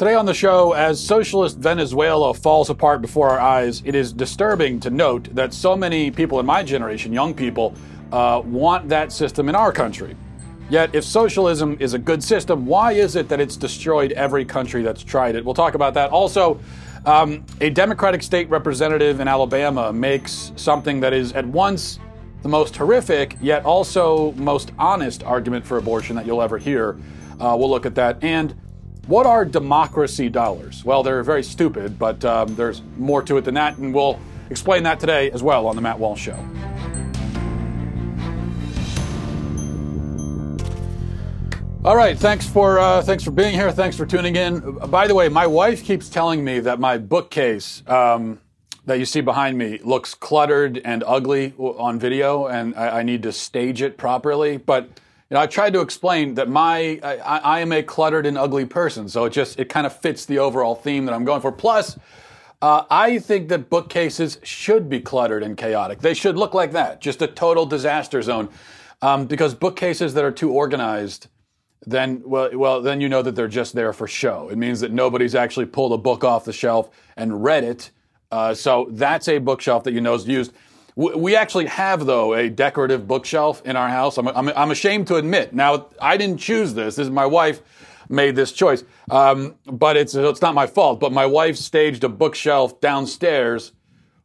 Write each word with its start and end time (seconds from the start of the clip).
Today 0.00 0.14
on 0.14 0.24
the 0.24 0.32
show, 0.32 0.72
as 0.72 0.98
socialist 0.98 1.58
Venezuela 1.58 2.32
falls 2.32 2.70
apart 2.70 3.02
before 3.02 3.28
our 3.28 3.38
eyes, 3.38 3.82
it 3.84 3.94
is 3.94 4.14
disturbing 4.14 4.80
to 4.80 4.88
note 4.88 5.24
that 5.34 5.52
so 5.52 5.76
many 5.76 6.10
people 6.10 6.40
in 6.40 6.46
my 6.46 6.62
generation, 6.62 7.12
young 7.12 7.34
people, 7.34 7.74
uh, 8.10 8.40
want 8.42 8.88
that 8.88 9.12
system 9.12 9.50
in 9.50 9.54
our 9.54 9.70
country. 9.70 10.16
Yet, 10.70 10.94
if 10.94 11.04
socialism 11.04 11.76
is 11.80 11.92
a 11.92 11.98
good 11.98 12.24
system, 12.24 12.64
why 12.64 12.92
is 12.92 13.14
it 13.14 13.28
that 13.28 13.40
it's 13.42 13.58
destroyed 13.58 14.12
every 14.12 14.42
country 14.42 14.80
that's 14.80 15.04
tried 15.04 15.34
it? 15.34 15.44
We'll 15.44 15.52
talk 15.52 15.74
about 15.74 15.92
that. 15.92 16.08
Also, 16.08 16.58
um, 17.04 17.44
a 17.60 17.68
Democratic 17.68 18.22
state 18.22 18.48
representative 18.48 19.20
in 19.20 19.28
Alabama 19.28 19.92
makes 19.92 20.52
something 20.56 21.00
that 21.00 21.12
is 21.12 21.34
at 21.34 21.44
once 21.44 21.98
the 22.40 22.48
most 22.48 22.74
horrific, 22.74 23.36
yet 23.42 23.66
also 23.66 24.32
most 24.32 24.72
honest 24.78 25.22
argument 25.24 25.66
for 25.66 25.76
abortion 25.76 26.16
that 26.16 26.24
you'll 26.24 26.40
ever 26.40 26.56
hear. 26.56 26.96
Uh, 27.38 27.54
we'll 27.54 27.68
look 27.68 27.84
at 27.84 27.94
that. 27.96 28.16
And 28.24 28.54
what 29.06 29.26
are 29.26 29.44
democracy 29.44 30.28
dollars? 30.28 30.84
Well, 30.84 31.02
they're 31.02 31.22
very 31.22 31.42
stupid, 31.42 31.98
but 31.98 32.24
um, 32.24 32.54
there's 32.54 32.82
more 32.96 33.22
to 33.22 33.36
it 33.36 33.44
than 33.44 33.54
that, 33.54 33.78
and 33.78 33.94
we'll 33.94 34.18
explain 34.50 34.82
that 34.84 35.00
today 35.00 35.30
as 35.30 35.42
well 35.42 35.66
on 35.66 35.76
the 35.76 35.82
Matt 35.82 35.98
Walsh 35.98 36.20
Show. 36.20 36.38
All 41.82 41.96
right, 41.96 42.18
thanks 42.18 42.46
for 42.46 42.78
uh, 42.78 43.00
thanks 43.00 43.24
for 43.24 43.30
being 43.30 43.54
here. 43.54 43.72
Thanks 43.72 43.96
for 43.96 44.04
tuning 44.04 44.36
in. 44.36 44.60
By 44.90 45.06
the 45.06 45.14
way, 45.14 45.30
my 45.30 45.46
wife 45.46 45.82
keeps 45.82 46.10
telling 46.10 46.44
me 46.44 46.60
that 46.60 46.78
my 46.78 46.98
bookcase 46.98 47.82
um, 47.86 48.38
that 48.84 48.98
you 48.98 49.06
see 49.06 49.22
behind 49.22 49.56
me 49.56 49.78
looks 49.82 50.14
cluttered 50.14 50.78
and 50.84 51.02
ugly 51.06 51.54
on 51.56 51.98
video, 51.98 52.46
and 52.46 52.74
I, 52.74 52.98
I 52.98 53.02
need 53.02 53.22
to 53.22 53.32
stage 53.32 53.80
it 53.80 53.96
properly. 53.96 54.58
But 54.58 54.90
you 55.30 55.36
know, 55.36 55.40
I 55.40 55.46
tried 55.46 55.72
to 55.74 55.80
explain 55.80 56.34
that 56.34 56.48
my 56.48 56.98
I, 57.04 57.16
I, 57.38 57.60
am 57.60 57.70
a 57.70 57.84
cluttered 57.84 58.26
and 58.26 58.36
ugly 58.36 58.64
person, 58.64 59.08
so 59.08 59.26
it 59.26 59.30
just 59.30 59.60
it 59.60 59.68
kind 59.68 59.86
of 59.86 59.96
fits 59.96 60.26
the 60.26 60.40
overall 60.40 60.74
theme 60.74 61.04
that 61.06 61.14
I'm 61.14 61.24
going 61.24 61.40
for. 61.40 61.52
Plus, 61.52 61.96
uh, 62.60 62.82
I 62.90 63.20
think 63.20 63.48
that 63.48 63.70
bookcases 63.70 64.38
should 64.42 64.88
be 64.88 65.00
cluttered 65.00 65.44
and 65.44 65.56
chaotic. 65.56 66.00
They 66.00 66.14
should 66.14 66.36
look 66.36 66.52
like 66.52 66.72
that, 66.72 67.00
just 67.00 67.22
a 67.22 67.28
total 67.28 67.64
disaster 67.64 68.20
zone. 68.22 68.48
Um, 69.02 69.26
because 69.26 69.54
bookcases 69.54 70.14
that 70.14 70.24
are 70.24 70.32
too 70.32 70.50
organized, 70.50 71.28
then 71.86 72.22
well, 72.24 72.50
well, 72.52 72.82
then 72.82 73.00
you 73.00 73.08
know 73.08 73.22
that 73.22 73.36
they're 73.36 73.48
just 73.48 73.74
there 73.74 73.92
for 73.92 74.08
show. 74.08 74.48
It 74.50 74.58
means 74.58 74.80
that 74.80 74.90
nobody's 74.90 75.36
actually 75.36 75.66
pulled 75.66 75.92
a 75.92 75.98
book 75.98 76.24
off 76.24 76.44
the 76.44 76.52
shelf 76.52 76.90
and 77.16 77.44
read 77.44 77.62
it. 77.62 77.92
Uh, 78.32 78.52
so 78.52 78.88
that's 78.90 79.28
a 79.28 79.38
bookshelf 79.38 79.84
that 79.84 79.92
you 79.92 80.00
know 80.00 80.14
is 80.14 80.26
used. 80.26 80.52
We 81.00 81.34
actually 81.34 81.64
have, 81.64 82.04
though, 82.04 82.34
a 82.34 82.50
decorative 82.50 83.08
bookshelf 83.08 83.62
in 83.64 83.74
our 83.74 83.88
house. 83.88 84.18
I'm, 84.18 84.28
I'm, 84.28 84.48
I'm, 84.50 84.70
ashamed 84.70 85.06
to 85.06 85.16
admit. 85.16 85.54
Now, 85.54 85.86
I 85.98 86.18
didn't 86.18 86.36
choose 86.36 86.74
this. 86.74 86.96
This 86.96 87.06
is 87.06 87.10
my 87.10 87.24
wife 87.24 87.62
made 88.10 88.36
this 88.36 88.52
choice. 88.52 88.84
Um, 89.10 89.54
but 89.64 89.96
it's, 89.96 90.14
it's 90.14 90.42
not 90.42 90.54
my 90.54 90.66
fault. 90.66 91.00
But 91.00 91.10
my 91.12 91.24
wife 91.24 91.56
staged 91.56 92.04
a 92.04 92.10
bookshelf 92.10 92.82
downstairs 92.82 93.72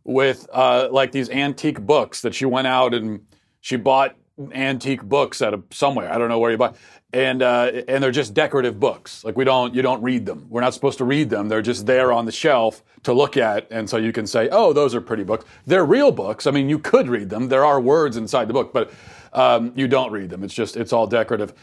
with 0.04 0.50
uh, 0.52 0.90
like 0.92 1.14
these 1.14 1.30
antique 1.30 1.80
books 1.80 2.22
that 2.24 2.36
she 2.36 2.44
went 2.44 2.68
out 2.68 2.94
and 2.94 3.26
she 3.62 3.78
bought 3.78 4.18
antique 4.52 5.02
books 5.02 5.42
at 5.42 5.54
a, 5.54 5.64
somewhere. 5.72 6.12
I 6.12 6.18
don't 6.18 6.28
know 6.28 6.40
where 6.40 6.52
you 6.52 6.58
buy 6.58 6.74
and 7.16 7.42
uh, 7.42 7.72
and 7.88 8.04
they're 8.04 8.12
just 8.12 8.34
decorative 8.34 8.78
books. 8.78 9.24
Like 9.24 9.38
we 9.38 9.46
don't 9.46 9.74
you 9.74 9.82
don't 9.82 10.04
read 10.04 10.26
them. 10.26 10.48
We're 10.50 10.62
not 10.62 10.74
supposed 10.74 10.98
to 10.98 11.06
read 11.06 11.30
them. 11.30 11.48
They're 11.48 11.62
just 11.62 11.86
there 11.86 12.12
on 12.12 12.26
the 12.26 12.32
shelf 12.32 12.84
to 13.04 13.14
look 13.14 13.38
at, 13.38 13.68
and 13.72 13.90
so 13.90 13.96
you 13.96 14.12
can 14.12 14.28
say, 14.28 14.50
oh, 14.52 14.74
those 14.74 14.94
are 14.94 15.00
pretty 15.00 15.24
books. 15.24 15.46
They're 15.66 15.86
real 15.86 16.12
books. 16.12 16.46
I 16.46 16.52
mean, 16.52 16.68
you 16.68 16.78
could 16.78 17.08
read 17.08 17.30
them. 17.30 17.48
There 17.48 17.64
are 17.64 17.80
words 17.80 18.18
inside 18.18 18.50
the 18.50 18.54
book, 18.54 18.74
but 18.74 18.92
um, 19.32 19.72
you 19.76 19.88
don't 19.88 20.12
read 20.12 20.30
them. 20.30 20.44
It's 20.44 20.54
just 20.54 20.76
it's 20.76 20.92
all 20.92 21.08
decorative. 21.08 21.54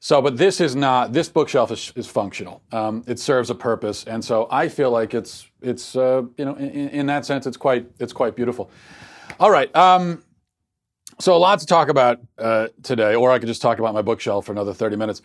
So, 0.00 0.22
but 0.22 0.38
this 0.38 0.62
is 0.62 0.74
not. 0.74 1.12
This 1.12 1.28
bookshelf 1.28 1.70
is, 1.70 1.92
is 1.94 2.06
functional. 2.06 2.62
Um, 2.72 3.04
it 3.06 3.18
serves 3.18 3.50
a 3.50 3.54
purpose, 3.54 4.04
and 4.04 4.24
so 4.24 4.48
I 4.50 4.68
feel 4.68 4.90
like 4.90 5.12
it's 5.12 5.46
it's 5.60 5.94
uh, 5.94 6.22
you 6.38 6.46
know 6.46 6.54
in, 6.54 6.88
in, 6.88 7.06
that 7.06 7.26
sense 7.26 7.46
it's 7.46 7.58
quite 7.58 7.86
it's 8.00 8.14
quite 8.14 8.34
beautiful. 8.34 8.70
All 9.38 9.50
right. 9.50 9.74
Um, 9.76 10.24
so 11.22 11.36
a 11.36 11.38
lot 11.38 11.60
to 11.60 11.66
talk 11.66 11.88
about 11.88 12.20
uh, 12.36 12.68
today, 12.82 13.14
or 13.14 13.30
I 13.30 13.38
could 13.38 13.46
just 13.46 13.62
talk 13.62 13.78
about 13.78 13.94
my 13.94 14.02
bookshelf 14.02 14.46
for 14.46 14.52
another 14.52 14.74
30 14.74 14.96
minutes. 14.96 15.22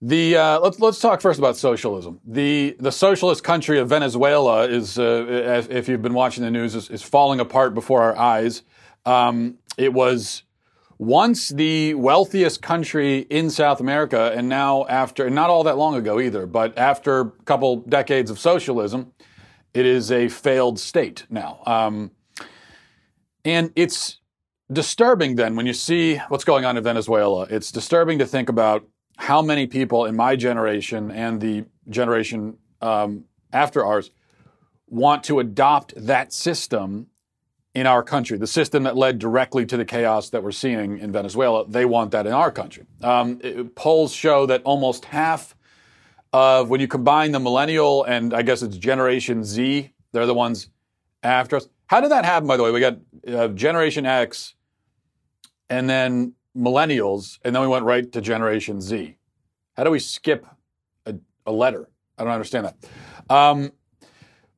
The 0.00 0.36
uh, 0.36 0.60
let's 0.60 0.78
let's 0.78 1.00
talk 1.00 1.20
first 1.20 1.38
about 1.38 1.56
socialism. 1.56 2.20
The 2.24 2.76
the 2.78 2.92
socialist 2.92 3.42
country 3.42 3.80
of 3.80 3.88
Venezuela 3.88 4.68
is, 4.68 4.98
uh, 4.98 5.64
if 5.68 5.88
you've 5.88 6.02
been 6.02 6.14
watching 6.14 6.44
the 6.44 6.50
news, 6.50 6.74
is, 6.74 6.90
is 6.90 7.02
falling 7.02 7.40
apart 7.40 7.74
before 7.74 8.02
our 8.02 8.16
eyes. 8.16 8.62
Um, 9.04 9.58
it 9.76 9.92
was 9.92 10.42
once 10.98 11.48
the 11.48 11.94
wealthiest 11.94 12.62
country 12.62 13.20
in 13.20 13.50
South 13.50 13.80
America, 13.80 14.32
and 14.34 14.48
now 14.48 14.86
after 14.86 15.28
not 15.30 15.50
all 15.50 15.64
that 15.64 15.76
long 15.78 15.96
ago 15.96 16.20
either, 16.20 16.46
but 16.46 16.76
after 16.78 17.20
a 17.20 17.30
couple 17.46 17.76
decades 17.76 18.30
of 18.30 18.38
socialism, 18.38 19.12
it 19.74 19.86
is 19.86 20.12
a 20.12 20.28
failed 20.28 20.78
state 20.78 21.24
now. 21.30 21.62
Um, 21.66 22.10
and 23.44 23.72
it's 23.76 24.20
disturbing 24.72 25.36
then 25.36 25.56
when 25.56 25.66
you 25.66 25.72
see 25.72 26.16
what's 26.28 26.44
going 26.44 26.64
on 26.64 26.76
in 26.76 26.82
Venezuela. 26.82 27.46
It's 27.50 27.70
disturbing 27.70 28.18
to 28.18 28.26
think 28.26 28.48
about 28.48 28.86
how 29.16 29.40
many 29.42 29.66
people 29.66 30.04
in 30.04 30.16
my 30.16 30.36
generation 30.36 31.10
and 31.10 31.40
the 31.40 31.64
generation 31.88 32.58
um, 32.80 33.24
after 33.52 33.84
ours 33.84 34.10
want 34.88 35.24
to 35.24 35.40
adopt 35.40 35.94
that 35.96 36.32
system 36.32 37.08
in 37.74 37.86
our 37.86 38.02
country, 38.02 38.38
the 38.38 38.46
system 38.46 38.84
that 38.84 38.96
led 38.96 39.18
directly 39.18 39.66
to 39.66 39.76
the 39.76 39.84
chaos 39.84 40.30
that 40.30 40.42
we're 40.42 40.50
seeing 40.50 40.98
in 40.98 41.12
Venezuela. 41.12 41.68
They 41.68 41.84
want 41.84 42.10
that 42.12 42.26
in 42.26 42.32
our 42.32 42.50
country. 42.50 42.86
Um, 43.02 43.38
it, 43.42 43.74
polls 43.74 44.12
show 44.12 44.46
that 44.46 44.62
almost 44.64 45.04
half 45.04 45.54
of 46.32 46.70
when 46.70 46.80
you 46.80 46.88
combine 46.88 47.32
the 47.32 47.40
millennial 47.40 48.04
and 48.04 48.32
I 48.32 48.42
guess 48.42 48.62
it's 48.62 48.76
Generation 48.76 49.44
Z, 49.44 49.92
they're 50.12 50.26
the 50.26 50.34
ones 50.34 50.70
after 51.22 51.56
us. 51.56 51.68
How 51.86 52.00
did 52.00 52.10
that 52.10 52.24
happen, 52.24 52.48
by 52.48 52.56
the 52.56 52.62
way? 52.62 52.70
We 52.70 52.80
got 52.80 52.98
uh, 53.28 53.48
Generation 53.48 54.06
X, 54.06 54.54
and 55.68 55.88
then 55.88 56.34
millennials, 56.56 57.38
and 57.44 57.54
then 57.54 57.62
we 57.62 57.68
went 57.68 57.84
right 57.84 58.10
to 58.12 58.20
Generation 58.20 58.80
Z. 58.80 59.16
How 59.76 59.84
do 59.84 59.90
we 59.90 59.98
skip 59.98 60.46
a, 61.04 61.14
a 61.44 61.52
letter? 61.52 61.88
I 62.18 62.24
don't 62.24 62.32
understand 62.32 62.66
that. 62.66 63.34
Um, 63.34 63.72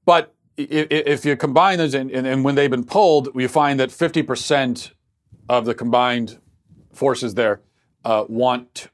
but 0.04 0.34
if, 0.56 1.24
you 1.24 1.36
combine 1.36 1.78
those, 1.78 1.94
and, 1.94 2.10
and, 2.10 2.26
and, 2.26 2.44
when 2.44 2.54
they've 2.54 2.70
been 2.70 2.84
pulled, 2.84 3.34
we 3.34 3.47
find 3.47 3.78
that 3.80 3.91
50% 3.91 4.92
of 5.48 5.64
the 5.64 5.74
combined 5.74 6.38
forces 6.92 7.34
there 7.34 7.60
uh, 8.04 8.24
want 8.28 8.88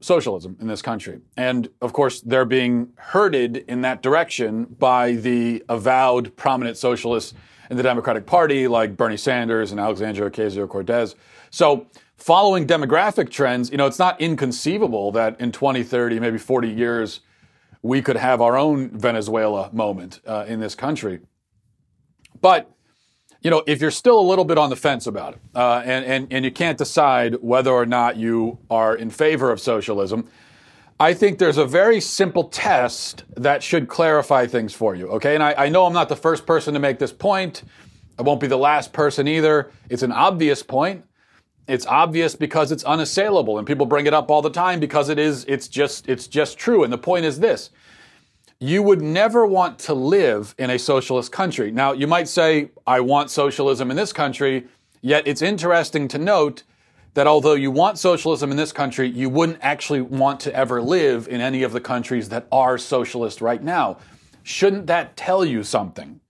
socialism 0.00 0.56
in 0.60 0.66
this 0.66 0.82
country. 0.82 1.20
And 1.36 1.68
of 1.80 1.92
course, 1.92 2.20
they're 2.20 2.44
being 2.44 2.92
herded 2.96 3.64
in 3.68 3.80
that 3.82 4.02
direction 4.02 4.64
by 4.64 5.12
the 5.12 5.64
avowed 5.68 6.36
prominent 6.36 6.76
socialists 6.76 7.34
in 7.70 7.76
the 7.76 7.82
Democratic 7.82 8.26
Party, 8.26 8.68
like 8.68 8.96
Bernie 8.96 9.16
Sanders 9.16 9.70
and 9.70 9.80
Alexandria 9.80 10.30
Ocasio 10.30 10.68
Cortez. 10.68 11.14
So, 11.50 11.86
following 12.16 12.66
demographic 12.66 13.30
trends, 13.30 13.70
you 13.70 13.76
know, 13.76 13.86
it's 13.86 13.98
not 13.98 14.20
inconceivable 14.20 15.12
that 15.12 15.40
in 15.40 15.52
20, 15.52 15.82
30, 15.82 16.20
maybe 16.20 16.38
40 16.38 16.68
years, 16.68 17.20
we 17.82 18.02
could 18.02 18.16
have 18.16 18.40
our 18.40 18.56
own 18.56 18.90
Venezuela 18.90 19.70
moment 19.72 20.20
uh, 20.26 20.44
in 20.48 20.60
this 20.60 20.74
country. 20.74 21.20
But, 22.40 22.70
you 23.40 23.50
know, 23.50 23.62
if 23.66 23.80
you're 23.80 23.90
still 23.90 24.18
a 24.18 24.22
little 24.22 24.44
bit 24.44 24.58
on 24.58 24.70
the 24.70 24.76
fence 24.76 25.06
about 25.06 25.34
it, 25.34 25.40
uh, 25.54 25.82
and, 25.84 26.04
and, 26.04 26.32
and 26.32 26.44
you 26.44 26.50
can't 26.50 26.76
decide 26.76 27.36
whether 27.40 27.70
or 27.70 27.86
not 27.86 28.16
you 28.16 28.58
are 28.68 28.96
in 28.96 29.10
favor 29.10 29.50
of 29.50 29.60
socialism, 29.60 30.28
I 31.00 31.14
think 31.14 31.38
there's 31.38 31.58
a 31.58 31.64
very 31.64 32.00
simple 32.00 32.44
test 32.44 33.22
that 33.36 33.62
should 33.62 33.88
clarify 33.88 34.46
things 34.46 34.74
for 34.74 34.96
you, 34.96 35.08
okay? 35.10 35.34
And 35.34 35.42
I, 35.42 35.54
I 35.56 35.68
know 35.68 35.86
I'm 35.86 35.92
not 35.92 36.08
the 36.08 36.16
first 36.16 36.44
person 36.44 36.74
to 36.74 36.80
make 36.80 36.98
this 36.98 37.12
point. 37.12 37.62
I 38.18 38.22
won't 38.22 38.40
be 38.40 38.48
the 38.48 38.58
last 38.58 38.92
person 38.92 39.28
either. 39.28 39.70
It's 39.88 40.02
an 40.02 40.10
obvious 40.10 40.62
point. 40.62 41.04
It's 41.68 41.86
obvious 41.86 42.34
because 42.34 42.72
it's 42.72 42.82
unassailable 42.82 43.58
and 43.58 43.66
people 43.66 43.86
bring 43.86 44.06
it 44.06 44.14
up 44.14 44.28
all 44.28 44.42
the 44.42 44.50
time 44.50 44.80
because 44.80 45.08
it 45.08 45.18
is 45.18 45.44
it's 45.44 45.68
just 45.68 46.08
it's 46.08 46.26
just 46.26 46.58
true 46.58 46.82
and 46.82 46.92
the 46.92 46.98
point 46.98 47.26
is 47.26 47.38
this. 47.38 47.70
You 48.58 48.82
would 48.82 49.02
never 49.02 49.46
want 49.46 49.78
to 49.80 49.94
live 49.94 50.54
in 50.58 50.70
a 50.70 50.78
socialist 50.78 51.30
country. 51.30 51.70
Now, 51.70 51.92
you 51.92 52.08
might 52.08 52.26
say 52.26 52.70
I 52.86 53.00
want 53.00 53.30
socialism 53.30 53.90
in 53.92 53.96
this 53.96 54.12
country, 54.12 54.66
yet 55.00 55.28
it's 55.28 55.42
interesting 55.42 56.08
to 56.08 56.18
note 56.18 56.64
that 57.14 57.26
although 57.26 57.54
you 57.54 57.70
want 57.70 57.98
socialism 57.98 58.50
in 58.50 58.56
this 58.56 58.72
country, 58.72 59.08
you 59.08 59.28
wouldn't 59.28 59.58
actually 59.60 60.00
want 60.00 60.40
to 60.40 60.54
ever 60.54 60.80
live 60.80 61.28
in 61.28 61.40
any 61.40 61.62
of 61.62 61.72
the 61.72 61.80
countries 61.80 62.28
that 62.28 62.46
are 62.52 62.78
socialist 62.78 63.40
right 63.40 63.62
now. 63.62 63.98
Shouldn't 64.42 64.86
that 64.86 65.16
tell 65.16 65.44
you 65.44 65.62
something? 65.62 66.20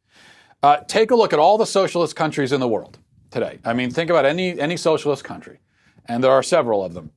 Uh, 0.62 0.78
take 0.88 1.10
a 1.10 1.14
look 1.14 1.32
at 1.32 1.38
all 1.38 1.58
the 1.58 1.66
socialist 1.66 2.16
countries 2.16 2.52
in 2.52 2.60
the 2.60 2.68
world 2.68 2.98
today. 3.30 3.58
I 3.64 3.74
mean, 3.74 3.90
think 3.90 4.10
about 4.10 4.24
any, 4.24 4.58
any 4.58 4.76
socialist 4.76 5.24
country, 5.24 5.60
and 6.06 6.24
there 6.24 6.32
are 6.32 6.42
several 6.42 6.84
of 6.84 6.94
them. 6.94 7.12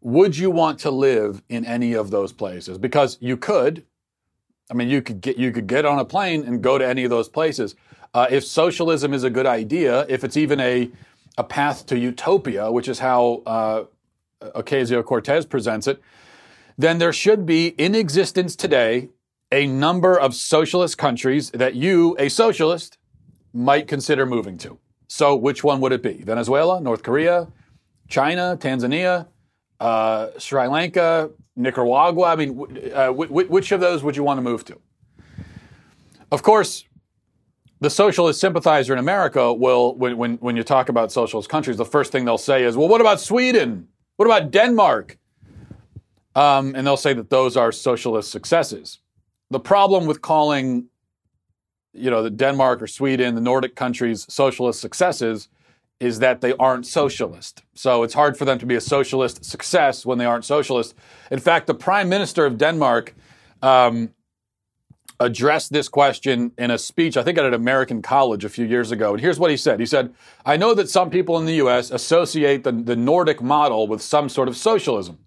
Would 0.00 0.36
you 0.36 0.50
want 0.50 0.78
to 0.80 0.90
live 0.90 1.42
in 1.48 1.64
any 1.64 1.94
of 1.94 2.10
those 2.10 2.32
places? 2.32 2.78
Because 2.78 3.16
you 3.20 3.36
could. 3.36 3.84
I 4.70 4.74
mean, 4.74 4.88
you 4.88 5.02
could 5.02 5.20
get 5.20 5.38
you 5.38 5.52
could 5.52 5.66
get 5.66 5.84
on 5.84 5.98
a 5.98 6.04
plane 6.04 6.44
and 6.44 6.62
go 6.62 6.78
to 6.78 6.86
any 6.86 7.04
of 7.04 7.10
those 7.10 7.28
places. 7.28 7.74
Uh, 8.12 8.26
if 8.30 8.44
socialism 8.44 9.12
is 9.14 9.24
a 9.24 9.30
good 9.30 9.46
idea, 9.46 10.06
if 10.08 10.22
it's 10.22 10.36
even 10.36 10.60
a 10.60 10.90
a 11.36 11.44
path 11.44 11.86
to 11.86 11.98
utopia, 11.98 12.70
which 12.70 12.88
is 12.88 13.00
how 13.00 13.42
uh, 13.46 13.84
Ocasio 14.40 15.04
Cortez 15.04 15.46
presents 15.46 15.86
it, 15.86 16.00
then 16.76 16.98
there 16.98 17.12
should 17.12 17.46
be 17.46 17.68
in 17.68 17.94
existence 17.94 18.56
today 18.56 19.10
a 19.52 19.66
number 19.66 20.18
of 20.18 20.34
socialist 20.34 20.98
countries 20.98 21.50
that 21.50 21.74
you, 21.74 22.16
a 22.18 22.28
socialist, 22.28 22.98
might 23.52 23.86
consider 23.86 24.26
moving 24.26 24.58
to. 24.58 24.78
So, 25.06 25.36
which 25.36 25.62
one 25.62 25.80
would 25.80 25.92
it 25.92 26.02
be? 26.02 26.14
Venezuela, 26.14 26.80
North 26.80 27.02
Korea, 27.02 27.46
China, 28.08 28.56
Tanzania, 28.60 29.28
uh, 29.78 30.30
Sri 30.38 30.66
Lanka, 30.66 31.30
Nicaragua? 31.54 32.26
I 32.26 32.36
mean, 32.36 32.90
uh, 32.92 33.12
which 33.12 33.70
of 33.70 33.80
those 33.80 34.02
would 34.02 34.16
you 34.16 34.24
want 34.24 34.38
to 34.38 34.42
move 34.42 34.64
to? 34.64 34.80
Of 36.32 36.42
course, 36.42 36.84
the 37.84 37.90
socialist 37.90 38.40
sympathizer 38.40 38.94
in 38.94 38.98
America 38.98 39.52
will, 39.52 39.94
when, 39.94 40.16
when, 40.16 40.34
when 40.36 40.56
you 40.56 40.62
talk 40.62 40.88
about 40.88 41.12
socialist 41.12 41.50
countries, 41.50 41.76
the 41.76 41.84
first 41.84 42.10
thing 42.10 42.24
they'll 42.24 42.38
say 42.38 42.64
is, 42.64 42.76
well, 42.78 42.88
what 42.88 43.02
about 43.02 43.20
Sweden? 43.20 43.88
What 44.16 44.24
about 44.24 44.50
Denmark? 44.50 45.18
Um, 46.34 46.74
and 46.74 46.86
they'll 46.86 46.96
say 46.96 47.12
that 47.12 47.28
those 47.28 47.58
are 47.58 47.70
socialist 47.70 48.30
successes. 48.30 49.00
The 49.50 49.60
problem 49.60 50.06
with 50.06 50.22
calling, 50.22 50.86
you 51.92 52.10
know, 52.10 52.22
the 52.22 52.30
Denmark 52.30 52.80
or 52.80 52.86
Sweden, 52.86 53.34
the 53.34 53.42
Nordic 53.42 53.76
countries, 53.76 54.26
socialist 54.32 54.80
successes 54.80 55.48
is 56.00 56.20
that 56.20 56.40
they 56.40 56.54
aren't 56.54 56.86
socialist. 56.86 57.62
So 57.74 58.02
it's 58.02 58.14
hard 58.14 58.36
for 58.36 58.46
them 58.46 58.58
to 58.60 58.66
be 58.66 58.76
a 58.76 58.80
socialist 58.80 59.44
success 59.44 60.06
when 60.06 60.16
they 60.16 60.24
aren't 60.24 60.46
socialist. 60.46 60.94
In 61.30 61.38
fact, 61.38 61.66
the 61.66 61.74
prime 61.74 62.08
minister 62.08 62.46
of 62.46 62.56
Denmark 62.56 63.14
um, 63.62 64.10
addressed 65.24 65.72
this 65.72 65.88
question 65.88 66.52
in 66.58 66.70
a 66.70 66.78
speech, 66.78 67.16
I 67.16 67.22
think 67.22 67.38
at 67.38 67.44
an 67.44 67.54
American 67.54 68.02
college 68.02 68.44
a 68.44 68.48
few 68.48 68.66
years 68.66 68.92
ago. 68.92 69.12
And 69.12 69.20
here's 69.20 69.38
what 69.38 69.50
he 69.50 69.56
said 69.56 69.80
He 69.80 69.86
said, 69.86 70.14
I 70.44 70.56
know 70.56 70.74
that 70.74 70.88
some 70.88 71.10
people 71.10 71.38
in 71.38 71.46
the 71.46 71.54
US 71.54 71.90
associate 71.90 72.64
the, 72.64 72.72
the 72.72 72.96
Nordic 72.96 73.42
model 73.42 73.86
with 73.86 74.02
some 74.02 74.28
sort 74.28 74.48
of 74.48 74.56
socialism. 74.56 75.18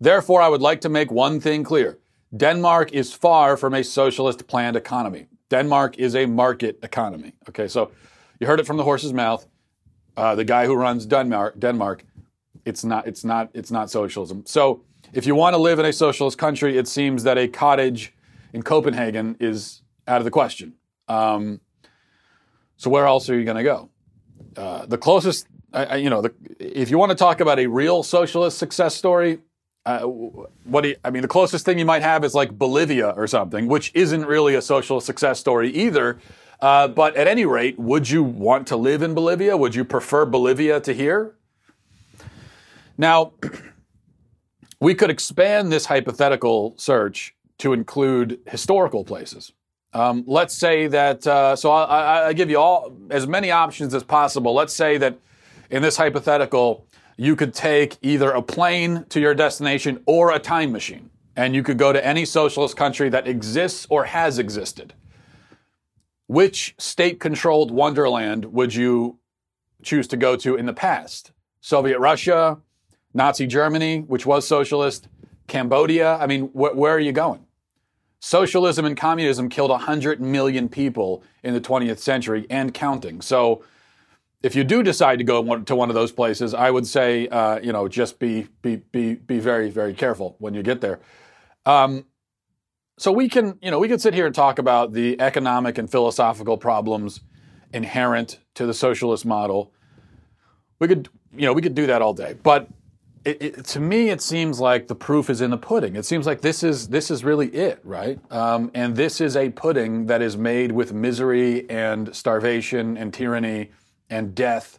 Therefore, 0.00 0.42
I 0.42 0.48
would 0.48 0.60
like 0.60 0.80
to 0.82 0.88
make 0.88 1.10
one 1.10 1.40
thing 1.40 1.64
clear 1.64 1.98
Denmark 2.36 2.92
is 2.92 3.12
far 3.12 3.56
from 3.56 3.74
a 3.74 3.82
socialist 3.82 4.46
planned 4.46 4.76
economy. 4.76 5.26
Denmark 5.48 5.98
is 5.98 6.14
a 6.14 6.26
market 6.26 6.78
economy. 6.82 7.32
Okay, 7.48 7.68
so 7.68 7.90
you 8.40 8.46
heard 8.46 8.60
it 8.60 8.66
from 8.66 8.76
the 8.76 8.84
horse's 8.84 9.12
mouth. 9.12 9.46
Uh, 10.16 10.34
the 10.34 10.44
guy 10.44 10.66
who 10.66 10.74
runs 10.74 11.06
Denmark, 11.06 11.58
Denmark, 11.58 12.04
it's 12.64 12.84
not, 12.84 13.06
it's 13.06 13.24
not, 13.24 13.50
it's 13.54 13.70
not 13.70 13.90
socialism. 13.90 14.44
So 14.46 14.82
if 15.12 15.26
you 15.26 15.34
want 15.34 15.54
to 15.54 15.58
live 15.58 15.78
in 15.78 15.86
a 15.86 15.92
socialist 15.92 16.36
country, 16.36 16.76
it 16.76 16.88
seems 16.88 17.22
that 17.22 17.38
a 17.38 17.48
cottage 17.48 18.12
in 18.52 18.62
Copenhagen 18.62 19.36
is 19.40 19.82
out 20.06 20.18
of 20.18 20.24
the 20.24 20.30
question. 20.30 20.74
Um, 21.08 21.60
so 22.76 22.90
where 22.90 23.06
else 23.06 23.28
are 23.30 23.38
you 23.38 23.44
going 23.44 23.56
to 23.56 23.62
go? 23.62 23.90
Uh, 24.56 24.86
the 24.86 24.98
closest, 24.98 25.46
uh, 25.72 25.96
you 25.98 26.10
know, 26.10 26.22
the, 26.22 26.32
if 26.58 26.90
you 26.90 26.98
want 26.98 27.10
to 27.10 27.16
talk 27.16 27.40
about 27.40 27.58
a 27.58 27.66
real 27.66 28.02
socialist 28.02 28.58
success 28.58 28.94
story, 28.94 29.38
uh, 29.84 30.00
what 30.00 30.82
do 30.82 30.88
you, 30.88 30.96
I 31.04 31.10
mean, 31.10 31.22
the 31.22 31.28
closest 31.28 31.64
thing 31.64 31.78
you 31.78 31.84
might 31.84 32.02
have 32.02 32.24
is 32.24 32.34
like 32.34 32.50
Bolivia 32.50 33.10
or 33.10 33.26
something, 33.26 33.68
which 33.68 33.92
isn't 33.94 34.26
really 34.26 34.54
a 34.56 34.62
socialist 34.62 35.06
success 35.06 35.38
story 35.38 35.70
either. 35.70 36.18
Uh, 36.60 36.88
but 36.88 37.14
at 37.16 37.28
any 37.28 37.44
rate, 37.44 37.78
would 37.78 38.08
you 38.10 38.22
want 38.22 38.66
to 38.68 38.76
live 38.76 39.02
in 39.02 39.14
Bolivia? 39.14 39.56
Would 39.56 39.74
you 39.74 39.84
prefer 39.84 40.24
Bolivia 40.24 40.80
to 40.80 40.92
here? 40.92 41.36
Now, 42.98 43.32
we 44.80 44.94
could 44.94 45.10
expand 45.10 45.70
this 45.70 45.86
hypothetical 45.86 46.74
search 46.78 47.35
to 47.58 47.72
include 47.72 48.40
historical 48.46 49.04
places. 49.04 49.52
Um, 49.92 50.24
let's 50.26 50.54
say 50.54 50.88
that, 50.88 51.26
uh, 51.26 51.56
so 51.56 51.70
I, 51.70 52.28
I, 52.28 52.32
give 52.34 52.50
you 52.50 52.58
all 52.58 52.94
as 53.10 53.26
many 53.26 53.50
options 53.50 53.94
as 53.94 54.02
possible. 54.02 54.52
Let's 54.52 54.74
say 54.74 54.98
that 54.98 55.18
in 55.70 55.80
this 55.80 55.96
hypothetical, 55.96 56.86
you 57.16 57.34
could 57.34 57.54
take 57.54 57.96
either 58.02 58.30
a 58.30 58.42
plane 58.42 59.06
to 59.08 59.20
your 59.20 59.34
destination 59.34 60.02
or 60.04 60.32
a 60.32 60.38
time 60.38 60.70
machine, 60.70 61.08
and 61.34 61.54
you 61.54 61.62
could 61.62 61.78
go 61.78 61.94
to 61.94 62.04
any 62.04 62.26
socialist 62.26 62.76
country 62.76 63.08
that 63.08 63.26
exists 63.26 63.86
or 63.88 64.04
has 64.04 64.38
existed. 64.38 64.92
Which 66.26 66.74
state 66.78 67.18
controlled 67.18 67.70
wonderland 67.70 68.46
would 68.46 68.74
you 68.74 69.18
choose 69.82 70.06
to 70.08 70.18
go 70.18 70.36
to 70.36 70.56
in 70.56 70.66
the 70.66 70.74
past? 70.74 71.32
Soviet 71.62 71.98
Russia, 71.98 72.58
Nazi 73.14 73.46
Germany, 73.46 74.00
which 74.00 74.26
was 74.26 74.46
socialist, 74.46 75.08
Cambodia? 75.46 76.16
I 76.16 76.26
mean, 76.26 76.48
wh- 76.48 76.76
where 76.76 76.92
are 76.92 77.00
you 77.00 77.12
going? 77.12 77.45
Socialism 78.26 78.84
and 78.84 78.96
communism 78.96 79.48
killed 79.48 79.70
100 79.70 80.20
million 80.20 80.68
people 80.68 81.22
in 81.44 81.54
the 81.54 81.60
20th 81.60 82.00
century 82.00 82.44
and 82.50 82.74
counting. 82.74 83.20
So, 83.20 83.62
if 84.42 84.56
you 84.56 84.64
do 84.64 84.82
decide 84.82 85.18
to 85.18 85.24
go 85.24 85.60
to 85.60 85.76
one 85.76 85.90
of 85.90 85.94
those 85.94 86.10
places, 86.10 86.52
I 86.52 86.72
would 86.72 86.88
say, 86.88 87.28
uh, 87.28 87.60
you 87.60 87.72
know, 87.72 87.86
just 87.86 88.18
be 88.18 88.48
be 88.62 88.78
be 88.90 89.14
be 89.14 89.38
very 89.38 89.70
very 89.70 89.94
careful 89.94 90.34
when 90.40 90.54
you 90.54 90.64
get 90.64 90.80
there. 90.80 90.98
Um, 91.66 92.06
so 92.98 93.12
we 93.12 93.28
can, 93.28 93.60
you 93.62 93.70
know, 93.70 93.78
we 93.78 93.86
could 93.86 94.00
sit 94.00 94.12
here 94.12 94.26
and 94.26 94.34
talk 94.34 94.58
about 94.58 94.92
the 94.92 95.20
economic 95.20 95.78
and 95.78 95.88
philosophical 95.88 96.58
problems 96.58 97.20
inherent 97.72 98.40
to 98.56 98.66
the 98.66 98.74
socialist 98.74 99.24
model. 99.24 99.72
We 100.80 100.88
could, 100.88 101.08
you 101.32 101.46
know, 101.46 101.52
we 101.52 101.62
could 101.62 101.76
do 101.76 101.86
that 101.86 102.02
all 102.02 102.12
day. 102.12 102.34
But 102.42 102.68
it, 103.26 103.42
it, 103.42 103.64
to 103.66 103.80
me, 103.80 104.10
it 104.10 104.22
seems 104.22 104.60
like 104.60 104.86
the 104.86 104.94
proof 104.94 105.28
is 105.28 105.40
in 105.40 105.50
the 105.50 105.58
pudding. 105.58 105.96
It 105.96 106.04
seems 106.04 106.26
like 106.26 106.42
this 106.42 106.62
is 106.62 106.88
this 106.88 107.10
is 107.10 107.24
really 107.24 107.48
it, 107.48 107.80
right? 107.82 108.20
Um, 108.30 108.70
and 108.72 108.94
this 108.94 109.20
is 109.20 109.36
a 109.36 109.50
pudding 109.50 110.06
that 110.06 110.22
is 110.22 110.36
made 110.36 110.70
with 110.70 110.92
misery 110.92 111.68
and 111.68 112.14
starvation 112.14 112.96
and 112.96 113.12
tyranny 113.12 113.72
and 114.08 114.32
death 114.32 114.78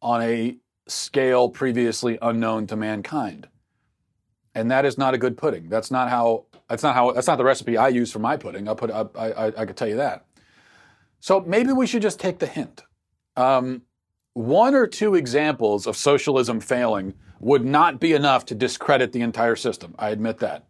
on 0.00 0.22
a 0.22 0.56
scale 0.88 1.50
previously 1.50 2.18
unknown 2.22 2.66
to 2.68 2.76
mankind. 2.76 3.46
And 4.54 4.70
that 4.70 4.86
is 4.86 4.96
not 4.96 5.12
a 5.12 5.18
good 5.18 5.36
pudding. 5.36 5.68
That's 5.68 5.90
not 5.90 6.08
how. 6.08 6.46
That's 6.70 6.82
not 6.82 6.94
how. 6.94 7.12
That's 7.12 7.26
not 7.26 7.36
the 7.36 7.44
recipe 7.44 7.76
I 7.76 7.88
use 7.88 8.10
for 8.10 8.20
my 8.20 8.38
pudding. 8.38 8.68
I'll 8.68 8.74
put. 8.74 8.90
I, 8.90 9.04
I, 9.14 9.46
I 9.48 9.66
could 9.66 9.76
tell 9.76 9.88
you 9.88 9.96
that. 9.96 10.24
So 11.20 11.40
maybe 11.40 11.72
we 11.72 11.86
should 11.86 12.00
just 12.00 12.18
take 12.18 12.38
the 12.38 12.46
hint. 12.46 12.84
Um, 13.36 13.82
one 14.36 14.74
or 14.74 14.86
two 14.86 15.14
examples 15.14 15.86
of 15.86 15.96
socialism 15.96 16.60
failing 16.60 17.14
would 17.40 17.64
not 17.64 17.98
be 17.98 18.12
enough 18.12 18.44
to 18.44 18.54
discredit 18.54 19.12
the 19.12 19.22
entire 19.22 19.56
system. 19.56 19.94
I 19.98 20.10
admit 20.10 20.40
that. 20.40 20.66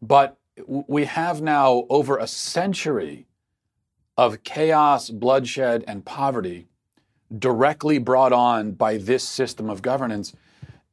But 0.00 0.36
we 0.66 1.04
have 1.06 1.42
now 1.42 1.86
over 1.90 2.18
a 2.18 2.28
century 2.28 3.26
of 4.16 4.44
chaos, 4.44 5.10
bloodshed, 5.10 5.82
and 5.88 6.04
poverty 6.04 6.68
directly 7.36 7.98
brought 7.98 8.32
on 8.32 8.70
by 8.70 8.96
this 8.96 9.24
system 9.24 9.68
of 9.68 9.82
governance. 9.82 10.36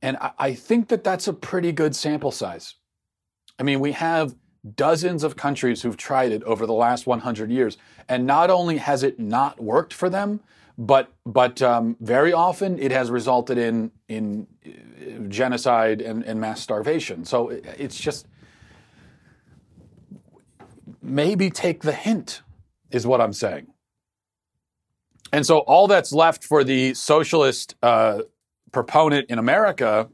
And 0.02 0.18
I 0.40 0.56
think 0.56 0.88
that 0.88 1.04
that's 1.04 1.28
a 1.28 1.34
pretty 1.34 1.72
good 1.72 1.96
sample 1.96 2.32
size. 2.32 2.74
I 3.60 3.64
mean, 3.64 3.80
we 3.80 3.92
have 3.92 4.36
dozens 4.76 5.24
of 5.24 5.36
countries 5.36 5.84
who've 5.84 5.98
tried 5.98 6.32
it 6.32 6.42
over 6.46 6.66
the 6.66 6.74
last 6.74 7.06
100 7.06 7.52
years. 7.52 7.78
And 8.10 8.26
not 8.26 8.50
only 8.50 8.78
has 8.78 9.04
it 9.04 9.20
not 9.20 9.62
worked 9.62 9.94
for 9.94 10.10
them, 10.10 10.40
but 10.78 11.12
but 11.26 11.62
um, 11.62 11.96
very 12.00 12.34
often 12.34 12.80
it 12.80 12.92
has 12.92 13.10
resulted 13.10 13.58
in 13.58 13.92
in 14.08 14.48
uh, 14.66 15.28
genocide 15.28 16.02
and, 16.02 16.24
and 16.24 16.40
mass 16.40 16.62
starvation. 16.62 17.26
So 17.26 17.50
it's 17.50 18.00
just 18.00 18.28
maybe 21.02 21.50
take 21.50 21.82
the 21.82 21.94
hint 21.94 22.42
is 22.92 23.08
what 23.08 23.22
I'm 23.22 23.34
saying. 23.34 23.68
And 25.32 25.46
so 25.46 25.60
all 25.60 25.88
that's 25.88 26.12
left 26.12 26.44
for 26.44 26.64
the 26.64 26.94
socialist 26.94 27.76
uh, 27.82 28.22
proponent 28.72 29.30
in 29.30 29.38
America 29.38 30.10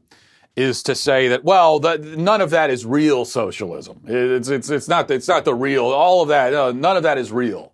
is 0.54 0.82
to 0.84 0.94
say 0.94 1.28
that 1.28 1.44
well, 1.44 1.80
the, 1.80 1.98
none 1.98 2.40
of 2.40 2.50
that 2.50 2.70
is 2.70 2.84
real 2.86 3.24
socialism. 3.24 4.00
It's 4.06 4.48
it's 4.48 4.70
it's 4.70 4.88
not 4.88 5.10
it's 5.10 5.28
not 5.28 5.44
the 5.44 5.54
real. 5.54 5.86
All 5.86 6.22
of 6.22 6.28
that, 6.28 6.54
uh, 6.54 6.72
none 6.72 6.96
of 6.96 7.02
that 7.02 7.18
is 7.18 7.32
real. 7.32 7.72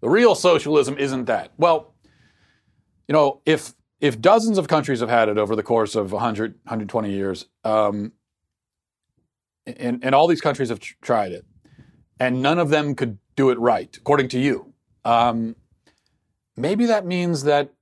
The 0.00 0.08
real 0.08 0.34
socialism 0.36 0.96
isn't 0.98 1.24
that. 1.24 1.52
Well, 1.56 1.94
you 3.08 3.14
know, 3.14 3.40
if 3.44 3.74
if 4.00 4.20
dozens 4.20 4.58
of 4.58 4.68
countries 4.68 5.00
have 5.00 5.08
had 5.08 5.28
it 5.28 5.38
over 5.38 5.56
the 5.56 5.62
course 5.62 5.96
of 5.96 6.12
100, 6.12 6.52
120 6.64 7.10
years, 7.10 7.46
um, 7.64 8.12
and, 9.66 10.04
and 10.04 10.14
all 10.14 10.28
these 10.28 10.40
countries 10.40 10.68
have 10.68 10.78
tr- 10.78 10.94
tried 11.02 11.32
it, 11.32 11.44
and 12.20 12.40
none 12.40 12.58
of 12.60 12.68
them 12.68 12.94
could 12.94 13.18
do 13.34 13.50
it 13.50 13.58
right, 13.58 13.96
according 13.96 14.28
to 14.28 14.38
you, 14.38 14.72
um, 15.04 15.56
maybe 16.56 16.86
that 16.86 17.06
means 17.06 17.42
that 17.42 17.72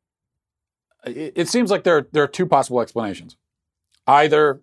it, 1.04 1.33
it 1.37 1.49
seems 1.49 1.71
like 1.71 1.85
there, 1.85 2.06
there 2.12 2.23
are 2.23 2.28
two 2.28 2.47
possible 2.47 2.80
explanations. 2.80 3.37
Either 4.06 4.62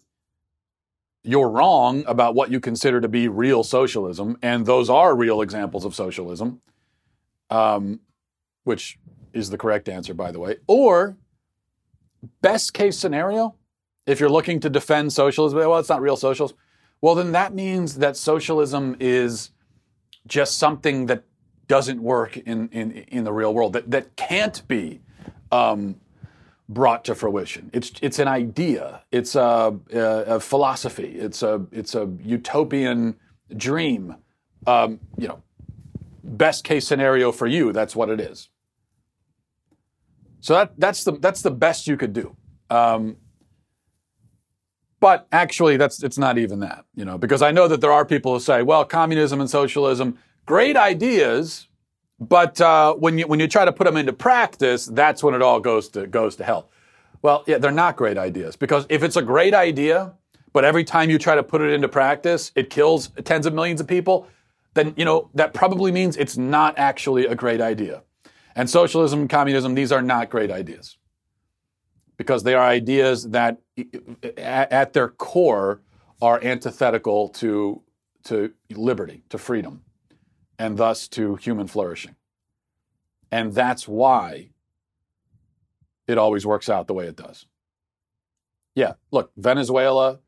you're 1.24 1.50
wrong 1.50 2.04
about 2.08 2.36
what 2.36 2.52
you 2.52 2.60
consider 2.60 3.00
to 3.00 3.08
be 3.08 3.28
real 3.28 3.64
socialism, 3.64 4.38
and 4.42 4.66
those 4.66 4.90
are 4.90 5.16
real 5.16 5.42
examples 5.42 5.86
of 5.86 5.94
socialism, 5.94 6.62
um, 7.50 8.00
which 8.64 8.98
is 9.34 9.50
the 9.50 9.58
correct 9.58 9.90
answer, 9.90 10.14
by 10.14 10.32
the 10.32 10.40
way. 10.40 10.58
Or, 10.68 11.18
best 12.42 12.74
case 12.74 12.98
scenario, 12.98 13.56
if 14.06 14.20
you're 14.20 14.30
looking 14.30 14.60
to 14.62 14.70
defend 14.70 15.14
socialism, 15.14 15.60
well, 15.60 15.78
it's 15.78 15.90
not 15.90 16.02
real 16.02 16.18
socialism. 16.18 16.58
Well, 17.02 17.16
then 17.16 17.32
that 17.34 17.54
means 17.54 17.98
that 17.98 18.16
socialism 18.16 18.96
is 19.00 19.52
just 20.26 20.58
something 20.58 21.08
that 21.08 21.24
doesn't 21.68 22.02
work 22.02 22.38
in, 22.38 22.70
in, 22.70 22.92
in 22.92 23.24
the 23.24 23.34
real 23.34 23.54
world, 23.54 23.74
that, 23.74 23.92
that 23.92 24.16
can't 24.16 24.66
be 24.68 25.02
um, 25.52 25.96
brought 26.70 27.06
to 27.06 27.16
fruition. 27.16 27.70
It's 27.74 27.92
it's 28.02 28.20
an 28.20 28.28
idea. 28.28 29.04
It's 29.12 29.36
a, 29.36 29.76
a, 29.94 30.00
a 30.00 30.40
philosophy. 30.40 31.16
It's 31.18 31.44
a 31.44 31.66
it's 31.72 31.96
a 31.96 32.10
utopian 32.24 33.16
dream. 33.56 34.16
Um, 34.66 35.00
you 35.18 35.28
know, 35.28 35.44
best 36.24 36.64
case 36.64 36.88
scenario 36.88 37.32
for 37.32 37.48
you. 37.48 37.74
That's 37.74 37.96
what 37.96 38.10
it 38.10 38.20
is. 38.20 38.50
So 40.44 40.56
that 40.56 40.74
that's 40.78 41.06
the 41.06 41.14
that's 41.14 41.42
the 41.42 41.52
best 41.52 41.88
you 41.88 41.96
could 41.96 42.12
do. 42.12 42.36
Um, 42.70 43.16
but 45.00 45.26
actually, 45.32 45.78
that's 45.78 46.04
it's 46.04 46.18
not 46.18 46.38
even 46.38 46.60
that. 46.60 46.84
You 46.96 47.06
know, 47.06 47.18
because 47.18 47.42
I 47.42 47.52
know 47.52 47.70
that 47.70 47.80
there 47.80 47.94
are 47.94 48.04
people 48.04 48.34
who 48.34 48.42
say, 48.42 48.62
well, 48.62 48.84
communism 48.84 49.40
and 49.40 49.50
socialism, 49.50 50.20
great 50.46 50.76
ideas, 50.76 51.70
but 52.20 52.60
uh, 52.60 52.94
when 52.96 53.18
you 53.18 53.26
when 53.26 53.40
you 53.40 53.48
try 53.48 53.64
to 53.64 53.72
put 53.72 53.86
them 53.86 53.96
into 53.96 54.12
practice, 54.12 54.86
that's 54.86 55.24
when 55.24 55.34
it 55.34 55.42
all 55.42 55.62
goes 55.62 55.88
to 55.90 56.08
goes 56.08 56.36
to 56.36 56.44
hell. 56.44 56.70
Well, 57.22 57.46
yeah, 57.48 57.58
they're 57.58 57.72
not 57.72 57.96
great 57.96 58.18
ideas 58.18 58.58
because 58.58 58.86
if 58.90 59.02
it's 59.02 59.16
a 59.16 59.22
great 59.22 59.54
idea, 59.54 60.12
but 60.52 60.66
every 60.66 60.84
time 60.84 61.10
you 61.10 61.18
try 61.18 61.36
to 61.36 61.44
put 61.44 61.62
it 61.62 61.72
into 61.72 61.88
practice, 61.88 62.52
it 62.56 62.70
kills 62.70 63.12
tens 63.24 63.46
of 63.46 63.54
millions 63.54 63.80
of 63.80 63.88
people, 63.88 64.28
then 64.74 64.94
you 64.98 65.06
know 65.06 65.30
that 65.36 65.54
probably 65.54 65.94
means 65.94 66.18
it's 66.18 66.36
not 66.36 66.78
actually 66.78 67.28
a 67.28 67.36
great 67.36 67.62
idea. 67.62 68.04
And 68.56 68.70
socialism 68.70 69.22
and 69.22 69.30
communism, 69.30 69.76
these 69.76 69.92
are 69.92 70.02
not 70.02 70.30
great 70.30 70.52
ideas 70.52 70.98
because 72.18 72.44
they 72.44 72.54
are 72.54 72.64
ideas 72.66 73.30
that, 73.30 73.58
at 74.38 74.94
their 74.94 75.10
core, 75.10 75.82
are 76.22 76.40
antithetical 76.44 77.30
to 77.30 77.82
to 78.26 78.54
liberty, 78.72 79.24
to 79.30 79.38
freedom 79.38 79.82
and 80.58 80.78
thus 80.78 81.08
to 81.10 81.36
human 81.36 81.68
flourishing. 81.68 82.16
And 83.32 83.54
that's 83.54 83.88
why 83.88 84.50
it 86.08 86.18
always 86.18 86.46
works 86.46 86.70
out 86.70 86.88
the 86.88 86.94
way 86.94 87.08
it 87.08 87.16
does. 87.16 87.48
Yeah, 88.76 88.94
look, 89.12 89.32
Venezuela, 89.38 90.20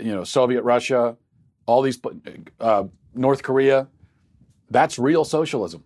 you 0.00 0.14
know, 0.14 0.24
Soviet 0.24 0.62
Russia, 0.62 1.16
all 1.66 1.82
these, 1.82 1.98
uh, 2.60 2.84
North 3.14 3.42
Korea, 3.42 3.88
that's 4.70 4.98
real 4.98 5.24
socialism. 5.24 5.84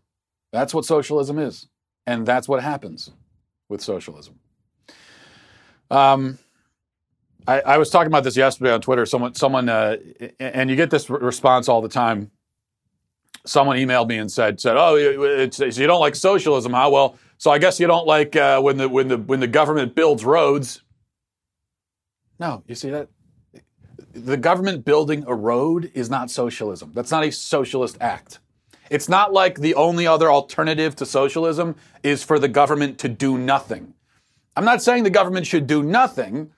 That's 0.53 0.73
what 0.73 0.85
socialism 0.85 1.39
is. 1.39 1.69
And 2.07 2.27
that's 2.27 2.49
what 2.49 2.63
happens 2.63 3.11
with 3.69 3.83
socialism. 3.83 4.39
Um, 5.91 6.39
I, 7.47 7.61
I 7.61 7.79
was 7.79 7.91
talking 7.91 8.09
about 8.09 8.25
this 8.25 8.37
yesterday 8.37 8.73
on 8.73 8.81
Twitter. 8.81 9.07
Someone, 9.07 9.35
someone, 9.35 9.69
uh, 9.69 9.97
and 10.41 10.71
you 10.71 10.77
get 10.77 10.91
this 10.91 11.09
response 11.11 11.69
all 11.69 11.83
the 11.83 11.89
time 11.89 12.31
someone 13.49 13.77
emailed 13.77 14.09
me 14.09 14.19
and 14.19 14.31
said, 14.31 14.61
said, 14.61 14.77
"Oh, 14.77 14.97
it's, 14.97 15.59
you 15.59 15.87
don't 15.87 16.01
like 16.01 16.15
socialism, 16.15 16.73
huh? 16.73 16.91
Well, 16.93 17.17
so 17.39 17.51
I 17.51 17.59
guess 17.59 17.81
you 17.81 17.87
don't 17.87 18.07
like 18.07 18.37
uh, 18.37 18.61
when 18.61 18.77
the 18.77 18.89
when 18.89 19.09
the 19.09 19.19
when 19.19 19.41
the 19.41 19.47
government 19.47 19.95
builds 19.95 20.25
roads." 20.25 20.83
No, 22.39 22.63
you 22.67 22.75
see 22.75 22.91
that 22.91 23.09
the 24.13 24.37
government 24.37 24.85
building 24.85 25.25
a 25.27 25.35
road 25.35 25.91
is 25.95 26.09
not 26.09 26.31
socialism. 26.31 26.93
That's 26.95 27.11
not 27.11 27.25
a 27.25 27.33
socialist 27.33 27.97
act. 28.01 28.39
It's 28.91 29.09
not 29.09 29.33
like 29.33 29.59
the 29.59 29.75
only 29.75 30.07
other 30.07 30.31
alternative 30.31 30.97
to 30.97 31.07
socialism 31.07 31.77
is 32.03 32.23
for 32.23 32.39
the 32.39 32.49
government 32.49 32.99
to 32.99 33.09
do 33.09 33.37
nothing. 33.37 33.95
I'm 34.57 34.65
not 34.65 34.83
saying 34.83 35.05
the 35.05 35.11
government 35.11 35.47
should 35.47 35.67
do 35.67 35.83
nothing. 35.83 36.51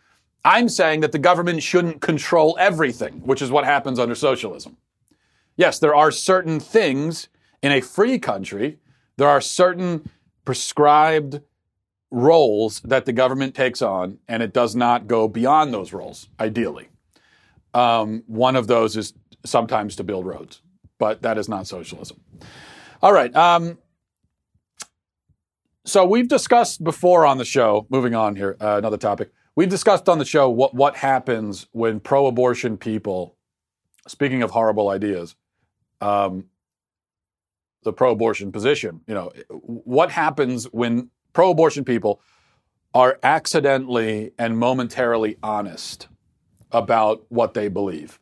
I'm 0.45 0.69
saying 0.69 1.01
that 1.01 1.13
the 1.13 1.19
government 1.19 1.63
shouldn't 1.63 2.01
control 2.01 2.57
everything, 2.59 3.21
which 3.25 3.43
is 3.43 3.51
what 3.51 3.65
happens 3.65 3.99
under 3.99 4.15
socialism 4.15 4.77
yes, 5.61 5.79
there 5.79 5.95
are 5.95 6.11
certain 6.11 6.59
things 6.59 7.29
in 7.63 7.71
a 7.71 7.83
free 7.83 8.19
country, 8.19 8.79
there 9.19 9.29
are 9.29 9.43
certain 9.43 10.09
prescribed 10.47 11.43
roles 12.11 12.81
that 12.81 13.05
the 13.05 13.13
government 13.13 13.55
takes 13.55 13.83
on, 13.83 14.19
and 14.27 14.43
it 14.43 14.55
does 14.55 14.75
not 14.75 15.07
go 15.07 15.29
beyond 15.29 15.73
those 15.73 15.93
roles, 15.93 16.31
ideally. 16.41 16.89
Um, 17.75 18.25
one 18.27 18.57
of 18.57 18.67
those 18.69 18.97
is 18.97 19.13
sometimes 19.45 19.97
to 19.97 20.05
build 20.05 20.25
roads, 20.25 20.63
but 21.01 21.23
that 21.23 21.37
is 21.37 21.49
not 21.49 21.67
socialism. 21.67 22.21
All 23.03 23.13
right. 23.13 23.35
Um, 23.35 23.79
so 25.85 26.07
we've 26.07 26.29
discussed 26.29 26.85
before 26.85 27.27
on 27.27 27.39
the 27.39 27.45
show, 27.45 27.87
moving 27.91 28.15
on 28.15 28.37
here, 28.37 28.57
uh, 28.61 28.77
another 28.77 28.99
topic. 28.99 29.33
We've 29.57 29.69
discussed 29.69 30.09
on 30.09 30.21
the 30.21 30.25
show 30.25 30.49
what, 30.49 30.75
what 30.75 30.95
happens 30.95 31.67
when 31.73 31.99
pro 31.99 32.27
abortion 32.27 32.77
people, 32.77 33.35
speaking 34.07 34.45
of 34.45 34.53
horrible 34.53 34.89
ideas, 34.91 35.35
um, 36.01 36.45
the 37.83 37.93
pro-abortion 37.93 38.53
position. 38.53 39.01
You 39.07 39.15
know, 39.15 39.33
what 39.49 40.11
happens 40.11 40.65
when 40.67 41.11
pro-abortion 41.33 41.85
people 41.85 42.21
are 42.95 43.19
accidentally 43.23 44.33
and 44.39 44.59
momentarily 44.59 45.39
honest 45.43 46.09
about 46.71 47.25
what 47.29 47.55
they 47.55 47.69
believe? 47.69 48.20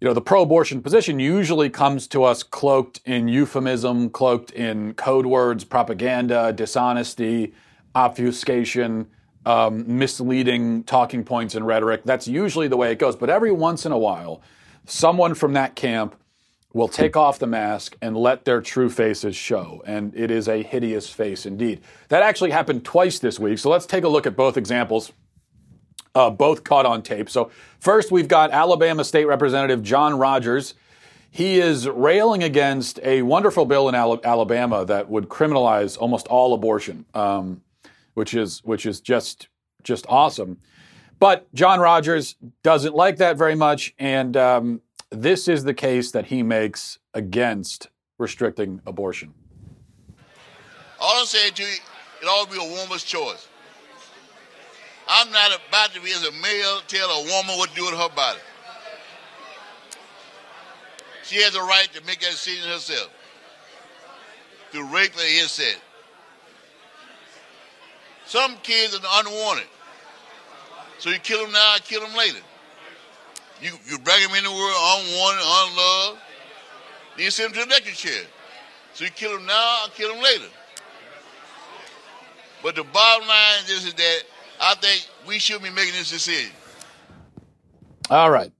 You 0.00 0.08
know, 0.08 0.14
the 0.14 0.20
pro-abortion 0.20 0.82
position 0.82 1.18
usually 1.18 1.70
comes 1.70 2.06
to 2.08 2.24
us 2.24 2.42
cloaked 2.42 3.00
in 3.04 3.28
euphemism, 3.28 4.10
cloaked 4.10 4.50
in 4.50 4.94
code 4.94 5.24
words, 5.24 5.64
propaganda, 5.64 6.52
dishonesty, 6.52 7.54
obfuscation, 7.94 9.06
um, 9.46 9.84
misleading 9.98 10.84
talking 10.84 11.24
points 11.24 11.54
and 11.54 11.66
rhetoric. 11.66 12.02
That's 12.04 12.26
usually 12.26 12.68
the 12.68 12.76
way 12.76 12.90
it 12.92 12.98
goes. 12.98 13.16
But 13.16 13.30
every 13.30 13.52
once 13.52 13.86
in 13.86 13.92
a 13.92 13.98
while, 13.98 14.42
someone 14.84 15.34
from 15.34 15.52
that 15.54 15.76
camp 15.76 16.16
will 16.72 16.88
take 16.88 17.16
off 17.16 17.38
the 17.38 17.46
mask 17.46 17.96
and 18.02 18.16
let 18.16 18.44
their 18.44 18.60
true 18.60 18.90
faces 18.90 19.36
show. 19.36 19.82
And 19.86 20.12
it 20.16 20.30
is 20.30 20.48
a 20.48 20.62
hideous 20.62 21.08
face 21.08 21.46
indeed. 21.46 21.80
That 22.08 22.22
actually 22.22 22.50
happened 22.50 22.84
twice 22.84 23.20
this 23.20 23.38
week. 23.38 23.58
So 23.58 23.70
let's 23.70 23.86
take 23.86 24.02
a 24.02 24.08
look 24.08 24.26
at 24.26 24.36
both 24.36 24.56
examples. 24.56 25.12
Uh, 26.14 26.30
both 26.30 26.62
caught 26.62 26.86
on 26.86 27.02
tape. 27.02 27.28
So, 27.28 27.50
first, 27.80 28.12
we've 28.12 28.28
got 28.28 28.52
Alabama 28.52 29.02
State 29.02 29.24
Representative 29.24 29.82
John 29.82 30.16
Rogers. 30.16 30.74
He 31.28 31.58
is 31.58 31.88
railing 31.88 32.44
against 32.44 33.00
a 33.02 33.22
wonderful 33.22 33.64
bill 33.64 33.88
in 33.88 33.96
Alabama 33.96 34.84
that 34.84 35.10
would 35.10 35.28
criminalize 35.28 35.98
almost 35.98 36.28
all 36.28 36.54
abortion, 36.54 37.04
um, 37.14 37.62
which 38.14 38.34
is 38.34 38.62
which 38.62 38.86
is 38.86 39.00
just 39.00 39.48
just 39.82 40.06
awesome. 40.08 40.58
But 41.18 41.52
John 41.52 41.80
Rogers 41.80 42.36
doesn't 42.62 42.94
like 42.94 43.16
that 43.16 43.36
very 43.36 43.56
much, 43.56 43.94
and 43.98 44.36
um, 44.36 44.80
this 45.10 45.48
is 45.48 45.64
the 45.64 45.74
case 45.74 46.12
that 46.12 46.26
he 46.26 46.44
makes 46.44 47.00
against 47.12 47.88
restricting 48.18 48.80
abortion. 48.86 49.34
All 51.00 51.20
I'm 51.20 51.26
saying 51.26 51.54
to 51.54 51.62
you, 51.62 51.68
it 52.22 52.26
ought 52.26 52.48
to 52.48 52.56
be 52.56 52.64
a 52.64 52.80
woman's 52.80 53.02
choice. 53.02 53.48
I'm 55.08 55.30
not 55.30 55.50
about 55.68 55.92
to 55.92 56.00
be 56.00 56.10
as 56.10 56.24
a 56.26 56.32
male 56.32 56.80
tell 56.88 57.08
a 57.10 57.22
woman 57.24 57.58
what 57.58 57.70
to 57.70 57.76
do 57.76 57.84
with 57.84 57.94
her 57.94 58.08
body. 58.14 58.38
She 61.24 61.42
has 61.42 61.54
a 61.54 61.60
right 61.60 61.88
to 61.94 62.04
make 62.04 62.20
that 62.20 62.30
decision 62.30 62.68
herself. 62.70 63.10
To 64.72 64.82
rape 64.84 65.16
or 65.16 65.22
incest. 65.22 65.78
Some 68.26 68.56
kids 68.62 68.94
are 68.94 69.20
unwanted. 69.20 69.66
So 70.98 71.10
you 71.10 71.18
kill 71.18 71.42
them 71.42 71.52
now, 71.52 71.76
kill 71.84 72.00
them 72.00 72.16
later. 72.16 72.40
You 73.60 73.72
you 73.86 73.98
bring 73.98 74.20
him 74.20 74.34
in 74.36 74.44
the 74.44 74.50
world 74.50 74.76
unwanted, 74.76 75.44
unloved. 75.44 76.20
Then 77.16 77.24
you 77.24 77.30
send 77.30 77.54
them 77.54 77.62
to 77.62 77.68
the 77.68 77.74
electric 77.74 77.94
chair. 77.94 78.24
So 78.94 79.04
you 79.04 79.10
kill 79.10 79.32
them 79.36 79.46
now, 79.46 79.86
kill 79.94 80.12
them 80.12 80.22
later. 80.22 80.48
But 82.62 82.76
the 82.76 82.84
bottom 82.84 83.28
line 83.28 83.64
is, 83.64 83.84
is 83.84 83.94
that 83.94 84.22
I 84.64 84.74
think 84.76 85.06
we 85.28 85.38
should 85.38 85.62
be 85.62 85.68
making 85.68 85.92
this 85.92 86.10
decision. 86.10 86.50
All 88.08 88.30
right. 88.30 88.50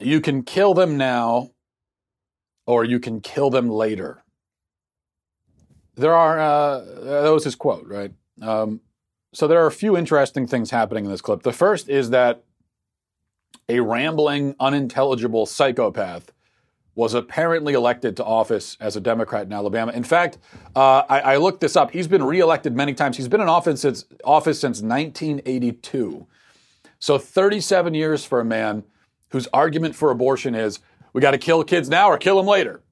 You 0.00 0.22
can 0.22 0.42
kill 0.42 0.72
them 0.72 0.96
now, 0.96 1.50
or 2.66 2.84
you 2.84 2.98
can 2.98 3.20
kill 3.20 3.50
them 3.50 3.68
later. 3.68 4.22
There 5.96 6.14
are, 6.14 6.38
uh, 6.38 6.80
that 7.24 7.28
was 7.30 7.44
his 7.44 7.56
quote, 7.56 7.86
right? 7.86 8.12
Um, 8.40 8.80
so 9.34 9.46
there 9.46 9.62
are 9.62 9.66
a 9.66 9.72
few 9.72 9.96
interesting 9.98 10.46
things 10.46 10.70
happening 10.70 11.04
in 11.04 11.10
this 11.10 11.20
clip. 11.20 11.42
The 11.42 11.52
first 11.52 11.90
is 11.90 12.08
that 12.10 12.44
a 13.68 13.80
rambling, 13.80 14.54
unintelligible 14.58 15.44
psychopath, 15.44 16.32
was 16.98 17.14
apparently 17.14 17.74
elected 17.74 18.16
to 18.16 18.24
office 18.24 18.76
as 18.80 18.96
a 18.96 19.00
Democrat 19.00 19.46
in 19.46 19.52
Alabama. 19.52 19.92
In 19.92 20.02
fact, 20.02 20.36
uh, 20.74 21.04
I, 21.08 21.20
I, 21.20 21.36
looked 21.36 21.60
this 21.60 21.76
up. 21.76 21.92
He's 21.92 22.08
been 22.08 22.24
reelected 22.24 22.74
many 22.74 22.92
times. 22.92 23.16
He's 23.16 23.28
been 23.28 23.40
in 23.40 23.48
office 23.48 23.82
since, 23.82 24.04
office 24.24 24.58
since 24.58 24.82
1982. 24.82 26.26
So 26.98 27.16
37 27.16 27.94
years 27.94 28.24
for 28.24 28.40
a 28.40 28.44
man 28.44 28.82
whose 29.28 29.46
argument 29.52 29.94
for 29.94 30.10
abortion 30.10 30.56
is 30.56 30.80
we 31.12 31.20
got 31.20 31.30
to 31.30 31.38
kill 31.38 31.62
kids 31.62 31.88
now 31.88 32.08
or 32.08 32.18
kill 32.18 32.36
them 32.36 32.46
later. 32.46 32.82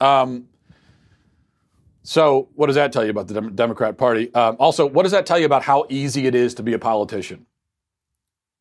Um, 0.00 0.48
so, 2.02 2.48
what 2.56 2.66
does 2.66 2.74
that 2.74 2.90
tell 2.90 3.04
you 3.04 3.10
about 3.10 3.28
the 3.28 3.40
Democrat 3.42 3.96
Party? 3.96 4.34
Um, 4.34 4.56
also, 4.58 4.86
what 4.86 5.04
does 5.04 5.12
that 5.12 5.24
tell 5.24 5.38
you 5.38 5.46
about 5.46 5.62
how 5.62 5.86
easy 5.88 6.26
it 6.26 6.34
is 6.34 6.54
to 6.54 6.64
be 6.64 6.72
a 6.72 6.80
politician? 6.80 7.46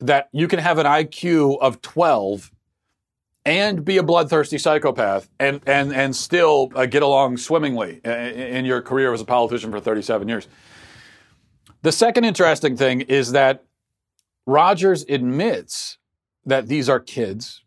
that 0.02 0.30
you 0.32 0.48
can 0.48 0.60
have 0.60 0.80
an 0.80 0.86
IQ 0.86 1.60
of 1.62 1.82
12 1.82 2.52
and 3.46 3.84
be 3.84 3.98
a 3.98 4.04
bloodthirsty 4.04 4.58
psychopath 4.58 5.30
and 5.40 5.62
and 5.66 5.94
and 5.94 6.16
still 6.16 6.72
uh, 6.76 6.86
get 6.86 7.02
along 7.02 7.38
swimmingly 7.38 8.00
in, 8.04 8.12
in 8.12 8.66
your 8.66 8.82
career 8.82 9.14
as 9.14 9.22
a 9.22 9.26
politician 9.26 9.72
for 9.72 9.80
37 9.80 10.28
years. 10.28 10.48
The 11.82 11.92
second 11.92 12.26
interesting 12.26 12.78
thing 12.78 13.02
is 13.02 13.32
that 13.32 13.64
Rogers 14.46 15.04
admits 15.10 15.98
that 16.46 16.68
these 16.68 16.90
are 16.90 17.00
kids. 17.00 17.64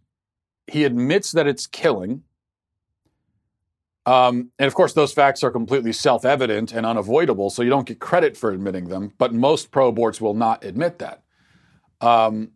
He 0.66 0.84
admits 0.84 1.32
that 1.32 1.46
it's 1.46 1.66
killing. 1.66 2.22
Um, 4.06 4.50
and 4.58 4.66
of 4.66 4.74
course, 4.74 4.92
those 4.92 5.12
facts 5.12 5.42
are 5.42 5.50
completely 5.50 5.92
self 5.92 6.24
evident 6.24 6.72
and 6.72 6.84
unavoidable, 6.84 7.50
so 7.50 7.62
you 7.62 7.70
don't 7.70 7.86
get 7.86 8.00
credit 8.00 8.36
for 8.36 8.50
admitting 8.50 8.88
them. 8.88 9.12
But 9.18 9.32
most 9.32 9.70
pro 9.70 9.92
aborts 9.92 10.20
will 10.20 10.34
not 10.34 10.62
admit 10.62 10.98
that. 10.98 11.22
Um, 12.00 12.50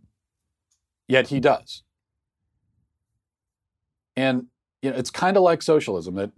yet 1.08 1.28
he 1.28 1.40
does. 1.40 1.82
And 4.18 4.46
you 4.82 4.90
know, 4.90 4.96
it's 4.96 5.10
kind 5.10 5.36
of 5.36 5.44
like 5.44 5.62
socialism. 5.62 6.16
That, 6.16 6.32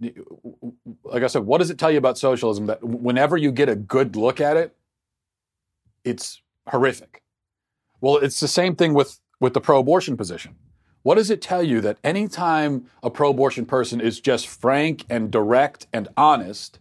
like 1.03 1.23
I 1.23 1.27
said, 1.27 1.45
what 1.45 1.57
does 1.57 1.71
it 1.71 1.79
tell 1.79 1.89
you 1.89 1.97
about 1.97 2.17
socialism? 2.17 2.67
That 2.67 2.83
whenever 2.83 3.37
you 3.37 3.51
get 3.51 3.69
a 3.69 3.75
good 3.75 4.15
look 4.15 4.39
at 4.39 4.55
it, 4.55 4.75
it's 6.03 6.41
horrific. 6.67 7.23
Well, 7.99 8.17
it's 8.17 8.39
the 8.39 8.47
same 8.47 8.75
thing 8.75 8.93
with 8.93 9.19
with 9.39 9.55
the 9.55 9.61
pro-abortion 9.61 10.15
position. 10.15 10.55
What 11.01 11.15
does 11.15 11.31
it 11.31 11.41
tell 11.41 11.63
you 11.63 11.81
that 11.81 11.97
anytime 12.03 12.85
a 13.01 13.09
pro-abortion 13.09 13.65
person 13.65 13.99
is 13.99 14.19
just 14.19 14.47
frank 14.47 15.03
and 15.09 15.31
direct 15.31 15.87
and 15.91 16.07
honest, 16.15 16.77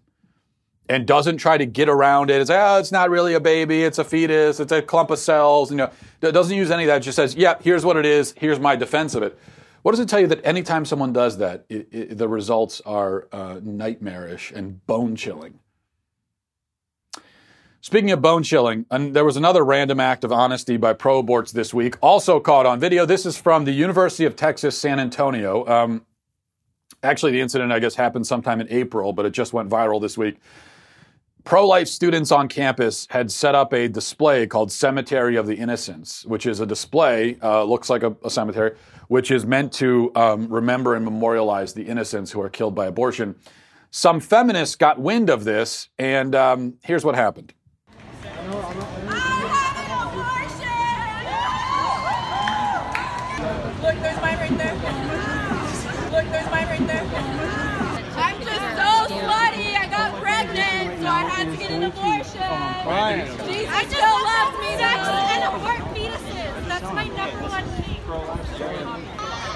and 0.90 1.06
doesn't 1.06 1.38
try 1.38 1.56
to 1.56 1.64
get 1.64 1.88
around 1.88 2.30
it, 2.30 2.42
it's 2.42 2.50
oh, 2.50 2.78
it's 2.78 2.92
not 2.92 3.08
really 3.08 3.32
a 3.32 3.40
baby, 3.40 3.84
it's 3.84 3.98
a 3.98 4.04
fetus, 4.04 4.60
it's 4.60 4.72
a 4.72 4.82
clump 4.82 5.10
of 5.10 5.18
cells, 5.18 5.70
you 5.70 5.78
know, 5.78 5.90
doesn't 6.20 6.56
use 6.56 6.70
any 6.70 6.82
of 6.82 6.88
that. 6.88 6.98
Just 6.98 7.16
says, 7.16 7.34
yeah, 7.34 7.54
here's 7.62 7.86
what 7.86 7.96
it 7.96 8.04
is, 8.04 8.34
here's 8.36 8.60
my 8.60 8.76
defense 8.76 9.14
of 9.14 9.22
it. 9.22 9.38
What 9.82 9.92
does 9.92 10.00
it 10.00 10.08
tell 10.08 10.20
you 10.20 10.26
that 10.26 10.44
anytime 10.44 10.84
someone 10.84 11.12
does 11.12 11.38
that, 11.38 11.64
it, 11.68 11.88
it, 11.90 12.18
the 12.18 12.28
results 12.28 12.82
are 12.84 13.28
uh, 13.32 13.60
nightmarish 13.62 14.52
and 14.52 14.84
bone 14.86 15.16
chilling? 15.16 15.58
Speaking 17.80 18.10
of 18.10 18.20
bone 18.20 18.42
chilling, 18.42 18.84
and 18.90 19.16
there 19.16 19.24
was 19.24 19.38
another 19.38 19.64
random 19.64 20.00
act 20.00 20.22
of 20.22 20.32
honesty 20.32 20.76
by 20.76 20.92
pro 20.92 21.22
aborts 21.22 21.50
this 21.50 21.72
week, 21.72 21.96
also 22.02 22.38
caught 22.38 22.66
on 22.66 22.78
video. 22.78 23.06
This 23.06 23.24
is 23.24 23.38
from 23.38 23.64
the 23.64 23.72
University 23.72 24.26
of 24.26 24.36
Texas, 24.36 24.78
San 24.78 25.00
Antonio. 25.00 25.66
Um, 25.66 26.04
actually, 27.02 27.32
the 27.32 27.40
incident, 27.40 27.72
I 27.72 27.78
guess, 27.78 27.94
happened 27.94 28.26
sometime 28.26 28.60
in 28.60 28.66
April, 28.68 29.14
but 29.14 29.24
it 29.24 29.30
just 29.30 29.54
went 29.54 29.70
viral 29.70 29.98
this 29.98 30.18
week. 30.18 30.36
Pro 31.44 31.66
life 31.66 31.88
students 31.88 32.32
on 32.32 32.48
campus 32.48 33.06
had 33.10 33.30
set 33.30 33.54
up 33.54 33.72
a 33.72 33.88
display 33.88 34.46
called 34.46 34.70
Cemetery 34.70 35.36
of 35.36 35.46
the 35.46 35.54
Innocents, 35.54 36.26
which 36.26 36.44
is 36.46 36.60
a 36.60 36.66
display, 36.66 37.38
uh, 37.42 37.64
looks 37.64 37.88
like 37.88 38.02
a, 38.02 38.14
a, 38.24 38.30
cemetery, 38.30 38.76
which 39.08 39.30
is 39.30 39.46
meant 39.46 39.72
to 39.74 40.12
um, 40.14 40.48
remember 40.48 40.94
and 40.94 41.04
memorialize 41.04 41.72
the 41.72 41.82
innocents 41.82 42.30
who 42.30 42.40
are 42.40 42.50
killed 42.50 42.74
by 42.74 42.86
abortion. 42.86 43.34
Some 43.90 44.20
feminists 44.20 44.76
got 44.76 45.00
wind 45.00 45.30
of 45.30 45.44
this, 45.44 45.88
and 45.98 46.34
um, 46.34 46.74
here's 46.82 47.04
what 47.04 47.14
happened. 47.14 47.54
Crying. 62.90 63.22
Jesus 63.46 63.70
I 63.70 63.84
still 63.86 64.18
loves 64.30 64.54
me. 64.58 64.70
Sex 64.82 64.98
and 65.30 65.42
abort 65.46 65.82
fetuses. 65.94 66.52
That's 66.66 66.90
my 66.90 67.06
number 67.06 67.42
one 67.46 67.66
thing. 67.78 68.00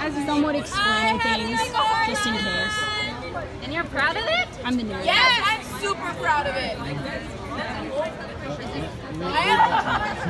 As 0.01 0.15
somewhat 0.27 0.55
explaining 0.55 1.19
things, 1.21 1.59
just 2.07 2.27
in 2.27 2.35
case. 2.35 2.79
And 3.63 3.73
you're 3.75 3.85
proud 3.85 4.17
of 4.17 4.25
it? 4.25 4.49
I'm 4.65 4.77
the 4.77 4.85
nerd. 4.85 5.05
Yes, 5.05 5.43
I'm 5.45 5.63
super 5.81 6.13
proud 6.23 6.47
of 6.47 6.55
it. 6.55 6.79
I 9.21 9.43
am, 9.51 9.61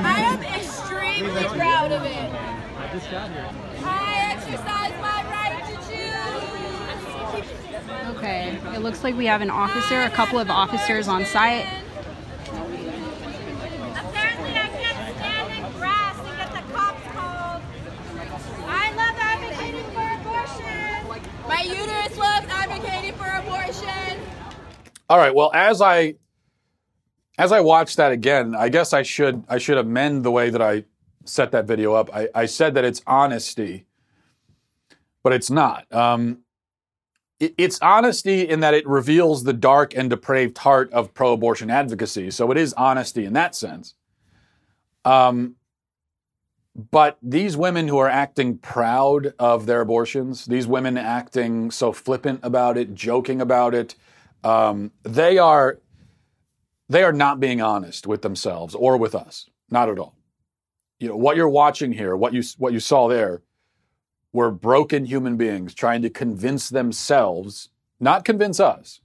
I 0.04 0.18
am 0.20 0.42
extremely 0.42 1.44
proud 1.44 1.92
of 1.92 2.02
it. 2.04 2.30
I 2.78 2.88
just 2.92 3.11
got 3.11 3.30
here. 3.30 3.50
I 3.84 4.32
exercise 4.32 4.92
my 5.02 5.25
right 5.30 5.62
to 5.68 5.75
choose. 5.88 6.04
Okay, 8.16 8.58
it 8.75 8.80
looks 8.80 9.02
like 9.04 9.14
we 9.16 9.26
have 9.26 9.42
an 9.42 9.50
officer, 9.50 10.00
a 10.00 10.10
couple 10.10 10.38
of 10.38 10.49
officers 10.49 11.08
on 11.08 11.26
site. 11.26 11.67
All 25.14 25.20
right. 25.20 25.32
Well, 25.32 25.52
as 25.54 25.80
I 25.80 26.16
as 27.38 27.52
I 27.52 27.60
watched 27.60 27.98
that 27.98 28.10
again, 28.10 28.56
I 28.56 28.68
guess 28.68 28.92
I 28.92 29.02
should 29.02 29.44
I 29.48 29.58
should 29.58 29.78
amend 29.78 30.24
the 30.24 30.32
way 30.32 30.50
that 30.50 30.60
I 30.60 30.86
set 31.24 31.52
that 31.52 31.66
video 31.66 31.94
up. 31.94 32.12
I, 32.12 32.30
I 32.34 32.46
said 32.46 32.74
that 32.74 32.84
it's 32.84 33.00
honesty, 33.06 33.86
but 35.22 35.32
it's 35.32 35.50
not. 35.50 35.86
Um, 35.94 36.38
it, 37.38 37.54
it's 37.56 37.80
honesty 37.80 38.40
in 38.40 38.58
that 38.58 38.74
it 38.74 38.84
reveals 38.88 39.44
the 39.44 39.52
dark 39.52 39.96
and 39.96 40.10
depraved 40.10 40.58
heart 40.58 40.92
of 40.92 41.14
pro-abortion 41.14 41.70
advocacy. 41.70 42.32
So 42.32 42.50
it 42.50 42.58
is 42.58 42.72
honesty 42.72 43.24
in 43.24 43.34
that 43.34 43.54
sense. 43.54 43.94
Um, 45.04 45.54
but 46.90 47.18
these 47.22 47.56
women 47.56 47.86
who 47.86 47.98
are 47.98 48.08
acting 48.08 48.58
proud 48.58 49.32
of 49.38 49.66
their 49.66 49.80
abortions, 49.80 50.46
these 50.46 50.66
women 50.66 50.98
acting 50.98 51.70
so 51.70 51.92
flippant 51.92 52.40
about 52.42 52.76
it, 52.76 52.96
joking 52.96 53.40
about 53.40 53.76
it, 53.76 53.94
um, 54.45 54.93
they 55.02 55.39
are 55.39 55.80
they 56.89 57.02
are 57.02 57.13
not 57.13 57.41
being 57.41 57.63
honest 57.63 58.07
with 58.07 58.23
themselves 58.23 58.75
or 58.75 58.97
with 58.99 59.15
us, 59.15 59.49
not 59.71 59.89
at 59.89 59.99
all. 59.99 60.15
You 61.00 61.09
know 61.09 61.17
what 61.17 61.37
you're 61.37 61.49
watching 61.49 61.93
here, 61.93 62.15
what 62.15 62.33
you 62.33 62.43
what 62.59 62.73
you 62.73 62.80
saw 62.80 63.09
there, 63.09 63.43
were 64.33 64.50
broken 64.50 65.07
human 65.07 65.37
beings 65.37 65.75
trying 65.75 66.02
to 66.02 66.11
convince 66.11 66.69
themselves, 66.69 67.71
not 67.99 68.25
convince 68.25 68.61
us, 68.61 69.00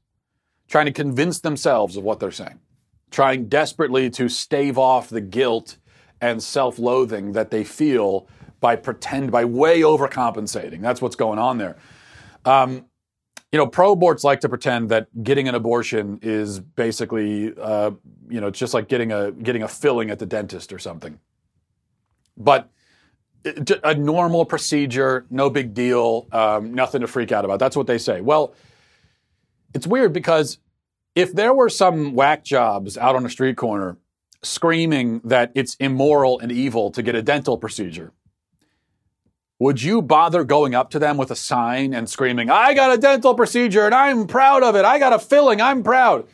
trying 0.67 0.85
to 0.85 0.91
convince 0.91 1.39
themselves 1.39 1.95
of 1.95 2.03
what 2.03 2.19
they're 2.19 2.31
saying, 2.31 2.59
trying 3.09 3.47
desperately 3.47 4.09
to 4.09 4.27
stave 4.27 4.77
off 4.77 5.09
the 5.09 5.21
guilt 5.21 5.77
and 6.21 6.43
self-loathing 6.43 7.31
that 7.31 7.49
they 7.49 7.63
feel 7.63 8.27
by 8.59 8.75
pretend 8.75 9.31
by 9.31 9.45
way 9.45 9.81
overcompensating. 9.81 10.81
That's 10.81 11.01
what's 11.01 11.15
going 11.15 11.39
on 11.39 11.57
there. 11.57 11.77
Um, 12.43 12.85
you 13.51 13.57
know, 13.57 13.65
pro 13.65 13.95
aborts 13.95 14.23
like 14.23 14.41
to 14.41 14.49
pretend 14.49 14.89
that 14.89 15.07
getting 15.23 15.47
an 15.47 15.55
abortion 15.55 16.19
is 16.21 16.59
basically, 16.59 17.53
uh, 17.57 17.91
you 18.29 18.39
know, 18.39 18.47
it's 18.47 18.59
just 18.59 18.73
like 18.73 18.87
getting 18.87 19.11
a 19.11 19.31
getting 19.31 19.63
a 19.63 19.67
filling 19.67 20.11
at 20.11 20.19
the 20.19 20.25
dentist 20.25 20.71
or 20.71 20.79
something. 20.79 21.19
But 22.37 22.69
a 23.83 23.95
normal 23.95 24.45
procedure, 24.45 25.25
no 25.29 25.49
big 25.49 25.73
deal, 25.73 26.27
um, 26.31 26.73
nothing 26.73 27.01
to 27.01 27.07
freak 27.07 27.31
out 27.31 27.45
about. 27.45 27.59
That's 27.59 27.75
what 27.75 27.87
they 27.87 27.97
say. 27.97 28.21
Well, 28.21 28.53
it's 29.73 29.87
weird 29.87 30.13
because 30.13 30.59
if 31.15 31.33
there 31.33 31.53
were 31.53 31.69
some 31.69 32.13
whack 32.13 32.43
jobs 32.43 32.97
out 32.97 33.15
on 33.15 33.25
a 33.25 33.29
street 33.29 33.57
corner 33.57 33.97
screaming 34.43 35.21
that 35.23 35.51
it's 35.55 35.75
immoral 35.75 36.39
and 36.39 36.51
evil 36.51 36.91
to 36.91 37.01
get 37.01 37.15
a 37.15 37.21
dental 37.21 37.57
procedure, 37.57 38.11
would 39.59 39.81
you 39.81 40.01
bother 40.01 40.45
going 40.45 40.73
up 40.73 40.89
to 40.91 40.99
them 40.99 41.17
with 41.17 41.29
a 41.31 41.35
sign 41.35 41.93
and 41.93 42.09
screaming, 42.09 42.49
I 42.49 42.73
got 42.73 42.93
a 42.93 42.97
dental 42.97 43.35
procedure 43.35 43.85
and 43.85 43.93
I'm 43.93 44.25
proud 44.25 44.63
of 44.63 44.75
it. 44.75 44.85
I 44.85 44.97
got 44.99 45.11
a 45.11 45.19
filling. 45.19 45.61
I'm 45.61 45.83
proud. 45.83 46.25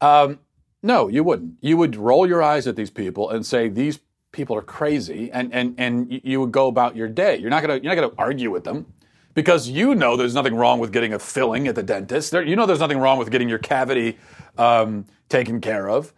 Um, 0.00 0.38
no, 0.82 1.08
you 1.08 1.22
wouldn't. 1.22 1.56
You 1.60 1.76
would 1.76 1.94
roll 1.94 2.26
your 2.26 2.42
eyes 2.42 2.66
at 2.66 2.74
these 2.74 2.90
people 2.90 3.28
and 3.30 3.44
say, 3.44 3.68
these 3.68 4.00
people 4.32 4.56
are 4.56 4.62
crazy. 4.62 5.30
And, 5.30 5.52
and, 5.52 5.74
and 5.76 6.20
you 6.24 6.40
would 6.40 6.50
go 6.50 6.66
about 6.66 6.96
your 6.96 7.08
day. 7.08 7.36
You're 7.36 7.50
not 7.50 7.62
going 7.62 7.78
to, 7.78 7.84
you're 7.84 7.94
not 7.94 8.00
going 8.00 8.10
to 8.10 8.18
argue 8.18 8.50
with 8.50 8.64
them 8.64 8.86
because 9.34 9.68
you 9.68 9.94
know 9.94 10.16
there's 10.16 10.34
nothing 10.34 10.54
wrong 10.54 10.78
with 10.78 10.92
getting 10.92 11.12
a 11.12 11.18
filling 11.18 11.68
at 11.68 11.74
the 11.74 11.82
dentist. 11.82 12.30
There, 12.30 12.42
you 12.42 12.56
know 12.56 12.64
there's 12.64 12.80
nothing 12.80 12.98
wrong 12.98 13.18
with 13.18 13.30
getting 13.30 13.50
your 13.50 13.58
cavity 13.58 14.18
um, 14.56 15.04
taken 15.28 15.60
care 15.60 15.90
of 15.90 16.12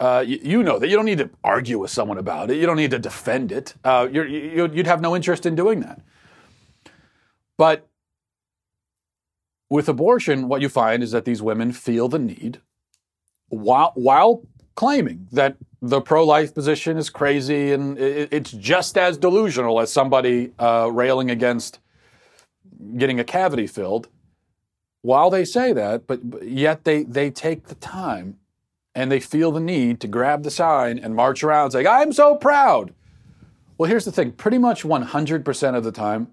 uh, 0.00 0.24
you, 0.26 0.38
you, 0.42 0.62
know 0.62 0.78
that 0.78 0.88
you 0.88 0.96
don't 0.96 1.04
need 1.04 1.18
to 1.18 1.30
argue 1.42 1.78
with 1.78 1.90
someone 1.90 2.18
about 2.18 2.50
it. 2.50 2.56
You 2.56 2.66
don't 2.66 2.76
need 2.76 2.92
to 2.92 2.98
defend 2.98 3.50
it. 3.50 3.74
Uh, 3.82 4.08
you, 4.10 4.68
would 4.72 4.86
have 4.86 5.00
no 5.00 5.16
interest 5.16 5.44
in 5.44 5.56
doing 5.56 5.80
that. 5.80 6.00
But 7.56 7.88
with 9.68 9.88
abortion, 9.88 10.48
what 10.48 10.60
you 10.60 10.68
find 10.68 11.02
is 11.02 11.10
that 11.10 11.24
these 11.24 11.42
women 11.42 11.72
feel 11.72 12.08
the 12.08 12.18
need, 12.18 12.60
while 13.48 13.92
while 13.96 14.42
claiming 14.76 15.26
that 15.32 15.56
the 15.82 16.00
pro-life 16.00 16.54
position 16.54 16.96
is 16.96 17.10
crazy 17.10 17.72
and 17.72 17.98
it, 17.98 18.28
it's 18.32 18.52
just 18.52 18.96
as 18.96 19.18
delusional 19.18 19.80
as 19.80 19.92
somebody 19.92 20.52
uh, 20.58 20.88
railing 20.92 21.30
against 21.30 21.80
getting 22.96 23.18
a 23.18 23.24
cavity 23.24 23.66
filled. 23.66 24.08
While 25.02 25.30
they 25.30 25.44
say 25.44 25.72
that, 25.72 26.06
but 26.06 26.20
yet 26.44 26.84
they 26.84 27.02
they 27.02 27.30
take 27.30 27.66
the 27.66 27.74
time 27.74 28.38
and 28.98 29.12
they 29.12 29.20
feel 29.20 29.52
the 29.52 29.60
need 29.60 30.00
to 30.00 30.08
grab 30.08 30.42
the 30.42 30.50
sign 30.50 30.98
and 30.98 31.14
march 31.14 31.44
around 31.44 31.70
saying, 31.70 31.86
I'm 31.86 32.12
so 32.12 32.34
proud. 32.34 32.92
Well, 33.78 33.88
here's 33.88 34.04
the 34.04 34.10
thing 34.10 34.32
pretty 34.32 34.58
much 34.58 34.82
100% 34.82 35.76
of 35.76 35.84
the 35.84 35.92
time, 35.92 36.32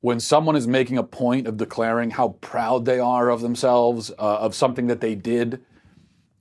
when 0.00 0.18
someone 0.18 0.56
is 0.56 0.66
making 0.66 0.96
a 0.96 1.02
point 1.02 1.46
of 1.46 1.58
declaring 1.58 2.12
how 2.12 2.28
proud 2.40 2.86
they 2.86 2.98
are 2.98 3.28
of 3.28 3.42
themselves, 3.42 4.10
uh, 4.12 4.14
of 4.38 4.54
something 4.54 4.86
that 4.86 5.02
they 5.02 5.14
did, 5.14 5.62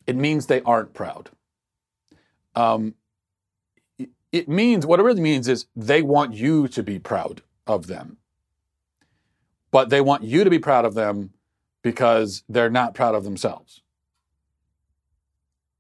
it 0.07 0.15
means 0.15 0.45
they 0.45 0.61
aren't 0.61 0.93
proud. 0.93 1.29
Um, 2.55 2.95
it- 3.97 4.11
it 4.31 4.47
means 4.47 4.85
what 4.85 5.01
it 5.01 5.03
really 5.03 5.19
means 5.21 5.49
is 5.49 5.65
they 5.75 6.01
want 6.01 6.33
you 6.33 6.69
to 6.69 6.81
be 6.81 6.99
proud 6.99 7.41
of 7.67 7.87
them, 7.87 8.15
but 9.71 9.89
they 9.89 9.99
want 9.99 10.23
you 10.23 10.45
to 10.45 10.49
be 10.49 10.59
proud 10.59 10.85
of 10.85 10.93
them 10.93 11.33
because 11.81 12.45
they're 12.47 12.69
not 12.69 12.93
proud 12.95 13.13
of 13.13 13.25
themselves. 13.25 13.82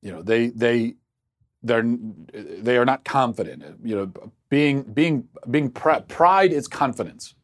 You 0.03 0.11
know, 0.11 0.21
they 0.21 0.49
they 0.49 0.95
they're 1.63 1.83
they 2.33 2.77
are 2.77 2.85
not 2.85 3.05
confident. 3.05 3.63
You 3.83 3.95
know, 3.95 4.31
being 4.49 4.83
being 4.83 5.29
being 5.49 5.71
pr- 5.71 6.01
pride 6.07 6.51
is 6.51 6.67
confidence. 6.67 7.35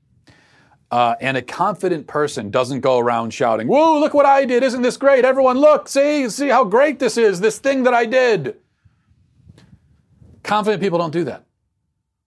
Uh, 0.92 1.16
and 1.22 1.38
a 1.38 1.42
confident 1.42 2.08
person 2.08 2.50
doesn't 2.50 2.82
go 2.82 2.98
around 2.98 3.34
shouting, 3.34 3.68
"Whoa! 3.68 4.00
Look 4.00 4.14
what 4.14 4.26
I 4.26 4.44
did! 4.44 4.64
Isn't 4.64 4.82
this 4.82 4.98
great? 4.98 5.24
Everyone, 5.24 5.58
look! 5.58 5.88
See, 5.88 6.28
see 6.30 6.50
how 6.50 6.66
great 6.66 7.00
this 7.00 7.16
is! 7.18 7.40
This 7.40 7.60
thing 7.60 7.84
that 7.84 7.94
I 7.94 8.06
did." 8.06 8.58
Confident 10.44 10.82
people 10.82 11.00
don't 11.00 11.14
do 11.14 11.24
that 11.26 11.46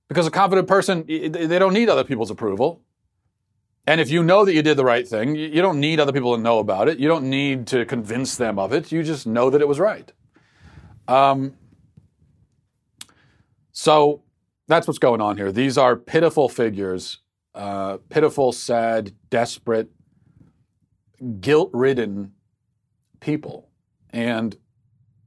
because 0.08 0.26
a 0.26 0.30
confident 0.30 0.68
person 0.68 1.04
they 1.06 1.58
don't 1.58 1.72
need 1.74 1.88
other 1.88 2.04
people's 2.04 2.30
approval. 2.30 2.80
And 3.86 4.00
if 4.00 4.10
you 4.10 4.22
know 4.22 4.44
that 4.44 4.54
you 4.54 4.62
did 4.62 4.76
the 4.76 4.84
right 4.84 5.06
thing, 5.06 5.34
you 5.34 5.60
don't 5.60 5.80
need 5.80 5.98
other 5.98 6.12
people 6.12 6.36
to 6.36 6.40
know 6.40 6.60
about 6.60 6.88
it. 6.88 7.00
You 7.00 7.08
don't 7.08 7.28
need 7.28 7.66
to 7.68 7.84
convince 7.84 8.36
them 8.36 8.58
of 8.58 8.72
it. 8.72 8.92
You 8.92 9.02
just 9.02 9.26
know 9.26 9.50
that 9.50 9.60
it 9.60 9.66
was 9.66 9.80
right. 9.80 10.12
Um, 11.08 11.54
so 13.72 14.22
that's 14.68 14.86
what's 14.86 14.98
going 14.98 15.20
on 15.20 15.36
here. 15.36 15.52
These 15.52 15.76
are 15.76 15.96
pitiful 15.96 16.48
figures, 16.48 17.18
uh, 17.54 17.98
pitiful, 18.08 18.52
sad, 18.52 19.12
desperate, 19.30 19.90
guilt-ridden 21.40 22.32
people, 23.20 23.68
and 24.10 24.56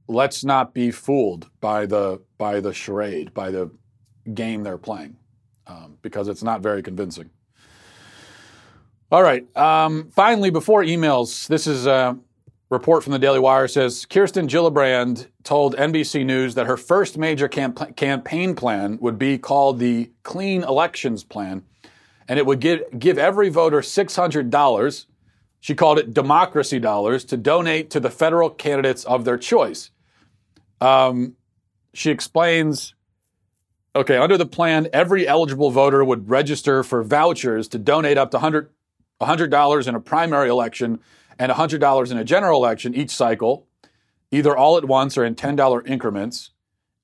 let's 0.08 0.44
not 0.44 0.74
be 0.74 0.90
fooled 0.90 1.50
by 1.60 1.86
the 1.86 2.20
by 2.38 2.60
the 2.60 2.72
charade, 2.72 3.32
by 3.34 3.50
the 3.50 3.70
game 4.34 4.62
they're 4.62 4.78
playing, 4.78 5.16
um, 5.66 5.98
because 6.02 6.28
it's 6.28 6.42
not 6.42 6.60
very 6.60 6.82
convincing. 6.82 7.30
All 9.10 9.22
right. 9.22 9.46
Um, 9.56 10.10
finally, 10.10 10.50
before 10.50 10.82
emails, 10.82 11.46
this 11.46 11.66
is 11.66 11.86
a 11.86 12.18
report 12.70 13.04
from 13.04 13.12
the 13.12 13.18
Daily 13.18 13.38
Wire 13.38 13.68
says 13.68 14.06
Kirsten 14.06 14.48
Gillibrand 14.48 15.28
told 15.44 15.76
NBC 15.76 16.24
News 16.24 16.54
that 16.56 16.66
her 16.66 16.76
first 16.76 17.16
major 17.16 17.48
camp- 17.48 17.96
campaign 17.96 18.54
plan 18.54 18.98
would 19.00 19.18
be 19.18 19.38
called 19.38 19.78
the 19.78 20.10
Clean 20.22 20.62
Elections 20.62 21.22
Plan, 21.22 21.62
and 22.28 22.38
it 22.38 22.46
would 22.46 22.60
give, 22.60 22.80
give 22.98 23.18
every 23.18 23.48
voter 23.48 23.80
$600. 23.80 25.06
She 25.60 25.74
called 25.74 25.98
it 25.98 26.12
democracy 26.12 26.80
dollars 26.80 27.24
to 27.26 27.36
donate 27.36 27.90
to 27.90 28.00
the 28.00 28.10
federal 28.10 28.50
candidates 28.50 29.04
of 29.04 29.24
their 29.24 29.38
choice. 29.38 29.90
Um, 30.80 31.36
she 31.94 32.10
explains 32.10 32.94
okay, 33.94 34.18
under 34.18 34.36
the 34.36 34.44
plan, 34.44 34.88
every 34.92 35.26
eligible 35.26 35.70
voter 35.70 36.04
would 36.04 36.28
register 36.28 36.82
for 36.82 37.02
vouchers 37.02 37.66
to 37.68 37.78
donate 37.78 38.18
up 38.18 38.30
to 38.30 38.36
100 38.36 38.68
$100 39.22 39.88
in 39.88 39.94
a 39.94 40.00
primary 40.00 40.50
election 40.50 41.00
and 41.38 41.52
$100 41.52 42.10
in 42.10 42.18
a 42.18 42.24
general 42.24 42.62
election 42.62 42.94
each 42.94 43.10
cycle, 43.10 43.66
either 44.30 44.56
all 44.56 44.76
at 44.76 44.84
once 44.84 45.16
or 45.16 45.24
in 45.24 45.34
$10 45.34 45.86
increments. 45.86 46.50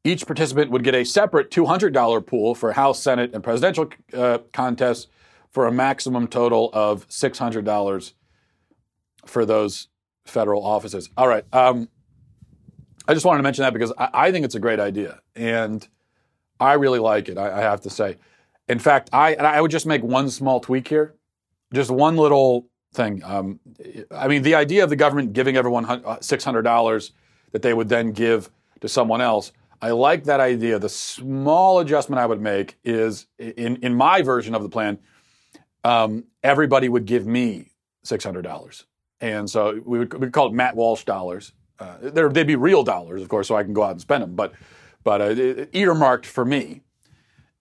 Each 0.05 0.27
participant 0.27 0.71
would 0.71 0.83
get 0.83 0.95
a 0.95 1.05
separate 1.05 1.51
$200 1.51 2.27
pool 2.27 2.55
for 2.55 2.73
House, 2.73 3.01
Senate, 3.01 3.33
and 3.35 3.45
presidential 3.45 3.89
uh, 4.13 4.39
contests 4.53 5.07
for 5.51 5.67
a 5.67 5.73
maximum 5.73 6.27
total 6.27 6.71
of 6.73 7.07
$600 7.09 8.13
for 9.27 9.47
those 9.47 9.89
federal 10.25 10.65
offices. 10.65 11.09
All 11.17 11.29
right. 11.29 11.45
Um, 11.53 11.89
I 13.07 13.15
just 13.15 13.25
wanted 13.25 13.39
to 13.39 13.43
mention 13.45 13.63
that 13.63 13.73
because 13.73 13.93
I, 13.97 14.09
I 14.13 14.33
think 14.33 14.45
it's 14.45 14.55
a 14.55 14.61
great 14.61 14.81
idea. 14.81 15.21
And 15.37 15.87
I 16.59 16.75
really 16.75 16.99
like 16.99 17.29
it, 17.29 17.39
I, 17.39 17.59
I 17.59 17.61
have 17.61 17.83
to 17.83 17.91
say. 17.91 18.17
In 18.69 18.79
fact, 18.79 19.11
I, 19.13 19.35
I 19.37 19.61
would 19.61 19.71
just 19.71 19.87
make 19.87 20.03
one 20.03 20.31
small 20.31 20.59
tweak 20.59 20.89
here 20.89 21.15
just 21.73 21.91
one 21.91 22.17
little 22.17 22.69
thing. 22.93 23.23
Um, 23.25 23.61
I 24.11 24.29
mean, 24.29 24.43
the 24.43 24.55
idea 24.55 24.85
of 24.85 24.91
the 24.91 24.97
government 24.97 25.33
giving 25.33 25.57
everyone 25.57 25.85
uh, 25.85 26.17
$600 26.21 27.11
that 27.53 27.63
they 27.63 27.75
would 27.75 27.89
then 27.89 28.13
give 28.13 28.51
to 28.81 28.89
someone 28.89 29.21
else, 29.21 29.53
I 29.81 29.91
like 29.91 30.25
that 30.25 30.41
idea. 30.41 30.79
The 30.79 30.89
small 30.89 31.81
adjustment 31.81 32.21
I 32.21 32.27
would 32.27 32.41
make 32.41 32.79
is 32.85 33.27
in, 33.39 33.77
in 33.77 33.95
my 33.95 34.23
version 34.23 34.55
of 34.55 34.63
the 34.63 34.69
plan, 34.69 34.99
um, 35.85 36.25
everybody 36.43 36.89
would 36.89 37.05
give 37.05 37.27
me 37.27 37.71
$600. 38.07 38.85
And 39.21 39.49
so 39.49 39.81
we 39.85 39.99
would 39.99 40.15
we'd 40.15 40.33
call 40.33 40.49
it 40.49 40.53
Matt 40.53 40.77
Walsh 40.77 41.05
dollars. 41.05 41.53
Uh, 41.79 41.97
there, 42.01 42.29
they'd 42.29 42.47
be 42.47 42.57
real 42.57 42.85
dollars, 42.85 43.23
of 43.23 43.29
course, 43.29 43.49
so 43.49 43.57
I 43.57 43.65
can 43.65 43.73
go 43.73 43.83
out 43.83 43.93
and 43.93 44.01
spend 44.01 44.23
them, 44.23 44.37
but, 44.37 44.53
but 45.03 45.21
uh, 45.21 45.67
earmarked 45.73 46.27
for 46.27 46.45
me. 46.45 46.83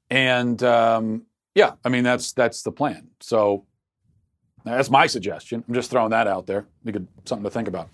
And 0.09 0.61
um, 0.61 1.25
yeah, 1.55 1.73
I 1.83 1.89
mean, 1.89 2.03
that's, 2.03 2.33
that's 2.33 2.61
the 2.61 2.71
plan. 2.71 3.09
So 3.19 3.65
that's 4.63 4.89
my 4.89 5.07
suggestion. 5.07 5.63
I'm 5.67 5.73
just 5.73 5.91
throwing 5.91 6.11
that 6.11 6.27
out 6.27 6.47
there. 6.47 6.65
We 6.83 6.91
could 6.91 7.07
something 7.25 7.43
to 7.43 7.49
think 7.49 7.67
about. 7.67 7.89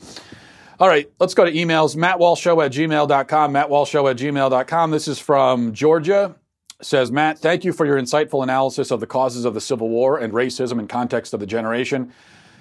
All 0.80 0.88
right, 0.88 1.10
let's 1.20 1.34
go 1.34 1.44
to 1.44 1.52
emails. 1.52 1.96
MattWalshShow 1.96 2.64
at 2.64 2.72
gmail.com. 2.72 3.54
MattWalshShow 3.54 4.12
at 4.12 4.18
gmail.com. 4.18 4.92
This 4.92 5.08
is 5.08 5.18
from 5.18 5.74
Georgia. 5.74 6.36
Says, 6.82 7.12
Matt, 7.12 7.40
thank 7.40 7.66
you 7.66 7.74
for 7.74 7.88
your 7.88 8.00
insightful 8.00 8.44
analysis 8.44 8.92
of 8.92 9.00
the 9.00 9.08
causes 9.08 9.46
of 9.46 9.56
the 9.56 9.62
Civil 9.62 9.90
War 9.90 10.20
and 10.20 10.32
racism 10.32 10.78
in 10.78 10.88
context 10.88 11.34
of 11.34 11.40
the 11.40 11.48
generation. 11.48 12.14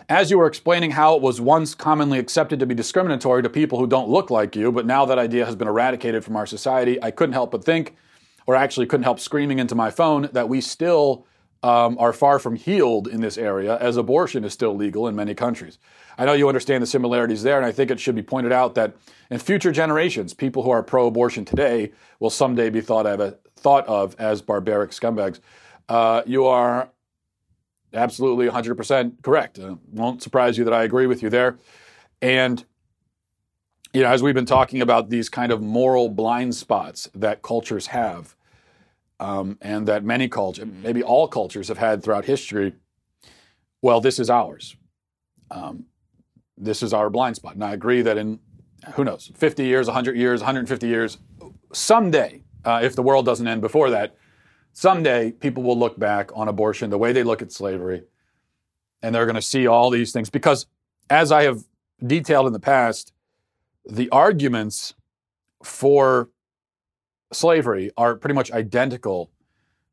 As 0.09 0.31
you 0.31 0.39
were 0.39 0.47
explaining 0.47 0.93
how 0.93 1.17
it 1.17 1.21
was 1.21 1.41
once 1.41 1.75
commonly 1.75 2.19
accepted 2.19 2.61
to 2.61 2.67
be 2.67 2.75
discriminatory 2.75 3.43
to 3.43 3.51
people 3.51 3.79
who 3.79 3.87
don't 3.87 4.09
look 4.09 4.31
like 4.31 4.57
you, 4.57 4.73
but 4.73 4.87
now 4.87 5.05
that 5.05 5.19
idea 5.19 5.45
has 5.45 5.57
been 5.57 5.69
eradicated 5.69 6.25
from 6.25 6.37
our 6.37 6.47
society, 6.47 7.03
I 7.03 7.11
couldn't 7.11 7.35
help 7.35 7.51
but 7.51 7.65
think, 7.65 7.97
or 8.47 8.55
actually 8.55 8.87
couldn't 8.87 9.05
help 9.05 9.21
screaming 9.21 9.59
into 9.59 9.75
my 9.75 9.91
phone, 9.91 10.31
that 10.33 10.49
we 10.49 10.63
still 10.63 11.27
um, 11.63 11.97
are 11.99 12.13
far 12.13 12.39
from 12.39 12.57
healed 12.57 13.09
in 13.09 13.21
this 13.21 13.39
area, 13.39 13.79
as 13.79 13.97
abortion 13.97 14.45
is 14.45 14.53
still 14.53 14.75
legal 14.75 15.09
in 15.09 15.17
many 15.17 15.35
countries. 15.35 15.79
I 16.19 16.25
know 16.25 16.33
you 16.33 16.49
understand 16.49 16.83
the 16.83 16.87
similarities 16.87 17.43
there, 17.43 17.57
and 17.57 17.67
I 17.67 17.73
think 17.73 17.91
it 17.91 18.01
should 18.01 18.15
be 18.15 18.23
pointed 18.23 18.53
out 18.53 18.75
that 18.75 18.95
in 19.31 19.39
future 19.39 19.73
generations, 19.73 20.35
people 20.35 20.63
who 20.63 20.71
are 20.71 20.83
pro 20.83 21.07
abortion 21.07 21.45
today 21.45 21.93
will 22.21 22.31
someday 22.31 22.71
be 22.71 22.81
thought 22.81 23.07
of, 23.07 23.39
thought 23.57 23.87
of 23.87 24.15
as 24.19 24.43
barbaric 24.43 24.91
scumbags. 24.91 25.41
Uh, 25.89 26.23
you 26.27 26.47
are 26.47 26.89
absolutely 27.93 28.49
100% 28.49 29.23
correct. 29.23 29.59
Uh, 29.59 29.77
won't 29.93 30.23
surprise 30.23 30.59
you 30.59 30.65
that 30.65 30.75
I 30.75 30.85
agree 30.85 31.07
with 31.07 31.23
you 31.23 31.31
there. 31.31 31.59
And 32.23 32.65
you 33.97 34.03
know, 34.03 34.09
as 34.09 34.23
we've 34.23 34.35
been 34.35 34.45
talking 34.45 34.83
about 34.83 35.09
these 35.09 35.31
kind 35.31 35.51
of 35.51 35.63
moral 35.63 36.11
blind 36.11 36.55
spots 36.55 37.09
that 37.15 37.41
cultures 37.41 37.87
have, 37.89 38.36
um, 39.21 39.59
and 39.61 39.87
that 39.89 40.05
many 40.05 40.29
cultures, 40.29 40.67
maybe 40.83 41.03
all 41.03 41.29
cultures, 41.29 41.69
have 41.69 41.79
had 41.79 42.03
throughout 42.03 42.25
history. 42.25 42.75
Well, 43.83 44.01
this 44.01 44.19
is 44.19 44.31
ours. 44.31 44.77
Um, 45.51 45.87
this 46.57 46.83
is 46.83 46.93
our 46.93 47.11
blind 47.11 47.37
spot. 47.37 47.55
And 47.55 47.65
I 47.65 47.73
agree 47.73 48.03
that 48.03 48.17
in, 48.17 48.41
who 48.95 49.05
knows, 49.05 49.31
50 49.35 49.65
years, 49.65 49.87
100 49.87 50.17
years, 50.17 50.41
150 50.41 50.87
years, 50.87 51.19
someday, 51.73 52.43
uh, 52.65 52.81
if 52.83 52.97
the 52.97 53.03
world 53.03 53.25
doesn't 53.25 53.47
end 53.47 53.61
before 53.61 53.91
that, 53.91 54.17
someday 54.73 55.33
people 55.33 55.63
will 55.63 55.79
look 55.79 55.99
back 55.99 56.31
on 56.35 56.49
abortion 56.49 56.91
the 56.91 56.99
way 56.99 57.13
they 57.13 57.23
look 57.23 57.43
at 57.43 57.53
slavery, 57.53 58.03
and 59.03 59.15
they're 59.15 59.27
going 59.27 59.37
to 59.37 59.43
see 59.43 59.67
all 59.67 59.91
these 59.91 60.13
things. 60.13 60.31
Because 60.31 60.67
as 61.09 61.31
I 61.31 61.45
have 61.45 61.65
detailed 62.05 62.47
in 62.47 62.53
the 62.53 62.61
past, 62.61 63.13
the 63.85 64.09
arguments 64.11 64.95
for 65.63 66.29
slavery 67.33 67.91
are 67.97 68.17
pretty 68.17 68.35
much 68.35 68.53
identical 68.53 69.31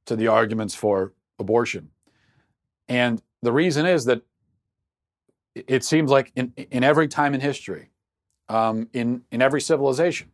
to 0.06 0.16
the 0.16 0.28
arguments 0.28 0.76
for 0.76 1.14
abortion. 1.40 1.90
And 2.88 3.22
the 3.42 3.52
reason 3.52 3.86
is 3.86 4.06
that 4.06 4.22
it 5.56 5.84
seems 5.84 6.12
like 6.12 6.32
in, 6.36 6.54
in 6.56 6.84
every 6.84 7.08
time 7.08 7.34
in 7.34 7.42
history, 7.42 7.90
um, 8.50 8.88
in, 8.94 9.24
in 9.32 9.42
every 9.42 9.62
civilization, 9.62 10.30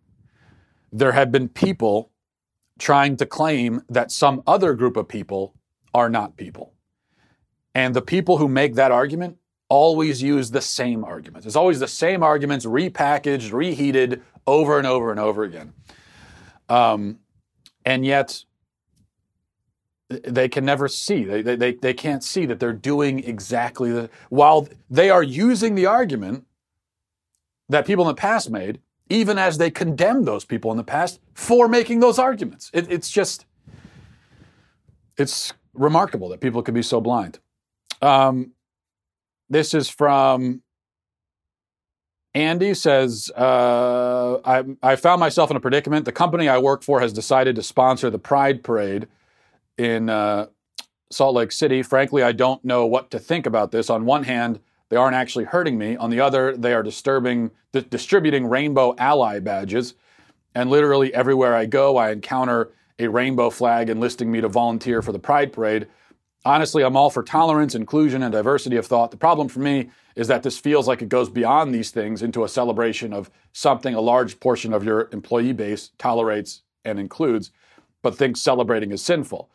there 0.92 1.12
have 1.12 1.32
been 1.32 1.50
people 1.50 2.10
trying 2.80 3.18
to 3.18 3.26
claim 3.26 3.82
that 3.90 4.12
some 4.12 4.42
other 4.48 4.74
group 4.74 4.98
of 4.98 5.08
people 5.08 5.54
are 5.94 6.10
not 6.10 6.38
people. 6.38 6.74
And 7.76 7.94
the 7.94 8.02
people 8.02 8.38
who 8.38 8.48
make 8.48 8.76
that 8.76 8.92
argument 8.92 9.38
always 9.68 10.24
use 10.24 10.50
the 10.50 10.62
same 10.62 11.04
arguments. 11.04 11.46
It's 11.46 11.56
always 11.56 11.80
the 11.80 11.88
same 11.88 12.24
arguments 12.24 12.66
repackaged, 12.66 13.54
reheated 13.54 14.24
over 14.48 14.78
and 14.78 14.88
over 14.88 15.12
and 15.12 15.20
over 15.20 15.44
again. 15.44 15.74
Um, 16.70 17.20
and 17.86 18.06
yet, 18.06 18.44
they 20.10 20.50
can 20.50 20.66
never 20.66 20.88
see. 20.88 21.24
They, 21.24 21.42
they, 21.56 21.74
they 21.74 21.94
can't 21.94 22.24
see 22.24 22.46
that 22.46 22.60
they're 22.60 22.74
doing 22.74 23.24
exactly 23.24 23.92
the. 23.92 24.10
While 24.30 24.68
they 24.90 25.10
are 25.10 25.24
using 25.24 25.76
the 25.76 25.86
argument 25.86 26.46
that 27.68 27.86
people 27.86 28.04
in 28.06 28.16
the 28.16 28.20
past 28.20 28.50
made, 28.50 28.80
even 29.10 29.38
as 29.38 29.58
they 29.58 29.72
condemn 29.72 30.26
those 30.26 30.46
people 30.46 30.72
in 30.72 30.78
the 30.78 30.84
past 30.84 31.20
for 31.34 31.68
making 31.68 32.00
those 32.00 32.20
arguments. 32.20 32.72
It, 32.74 32.92
it's 32.92 33.10
just. 33.10 33.46
It's 35.18 35.54
remarkable 35.74 36.30
that 36.30 36.40
people 36.40 36.64
could 36.64 36.74
be 36.74 36.82
so 36.82 37.02
blind. 37.02 37.40
Um, 38.02 38.54
this 39.50 39.74
is 39.74 39.90
from 39.90 40.62
Andy 42.36 42.74
says, 42.74 43.32
uh, 43.36 44.40
I, 44.46 44.64
I 44.84 44.96
found 44.96 45.20
myself 45.20 45.50
in 45.50 45.58
a 45.58 45.60
predicament. 45.60 46.06
The 46.06 46.12
company 46.12 46.48
I 46.48 46.60
work 46.60 46.84
for 46.84 47.00
has 47.00 47.12
decided 47.12 47.56
to 47.56 47.64
sponsor 47.64 48.10
the 48.10 48.20
Pride 48.20 48.64
Parade 48.64 49.08
in 49.78 50.10
uh, 50.10 50.48
Salt 51.10 51.36
Lake 51.36 51.52
City. 51.52 51.82
Frankly, 51.82 52.22
I 52.22 52.32
don't 52.32 52.64
know 52.64 52.86
what 52.86 53.10
to 53.12 53.20
think 53.20 53.48
about 53.48 53.72
this. 53.72 53.90
On 53.90 54.06
one 54.06 54.24
hand, 54.24 54.60
they 54.90 54.96
aren't 54.96 55.16
actually 55.16 55.46
hurting 55.46 55.78
me. 55.78 55.96
On 55.98 56.10
the 56.10 56.20
other, 56.20 56.56
they 56.56 56.74
are 56.74 56.84
disturbing, 56.84 57.50
di- 57.74 57.82
distributing 57.82 58.46
rainbow 58.46 58.96
ally 58.98 59.40
badges. 59.40 59.96
And 60.54 60.70
literally 60.70 61.14
everywhere 61.14 61.56
I 61.56 61.66
go, 61.66 61.98
I 61.98 62.12
encounter 62.12 62.72
a 63.00 63.08
rainbow 63.08 63.50
flag 63.50 63.90
enlisting 63.90 64.32
me 64.32 64.42
to 64.42 64.50
volunteer 64.50 65.02
for 65.02 65.12
the 65.12 65.20
Pride 65.20 65.52
Parade. 65.52 65.88
Honestly, 66.46 66.84
I'm 66.84 66.96
all 66.96 67.10
for 67.10 67.24
tolerance, 67.24 67.74
inclusion, 67.76 68.22
and 68.22 68.32
diversity 68.32 68.76
of 68.76 68.86
thought. 68.86 69.12
The 69.12 69.18
problem 69.18 69.48
for 69.48 69.60
me 69.60 69.90
is 70.20 70.28
that 70.28 70.44
this 70.44 70.60
feels 70.60 70.86
like 70.86 71.02
it 71.02 71.08
goes 71.08 71.30
beyond 71.30 71.74
these 71.74 71.92
things 71.92 72.22
into 72.22 72.44
a 72.44 72.50
celebration 72.50 73.14
of 73.14 73.32
something 73.54 73.96
a 73.96 74.02
large 74.02 74.38
portion 74.42 74.74
of 74.74 74.84
your 74.84 75.08
employee 75.14 75.54
base 75.54 75.92
tolerates 75.98 76.62
and 76.84 77.00
includes, 77.00 77.52
but 78.02 78.18
thinks 78.18 78.42
celebrating 78.42 78.92
is 78.92 79.02
sinful. 79.02 79.50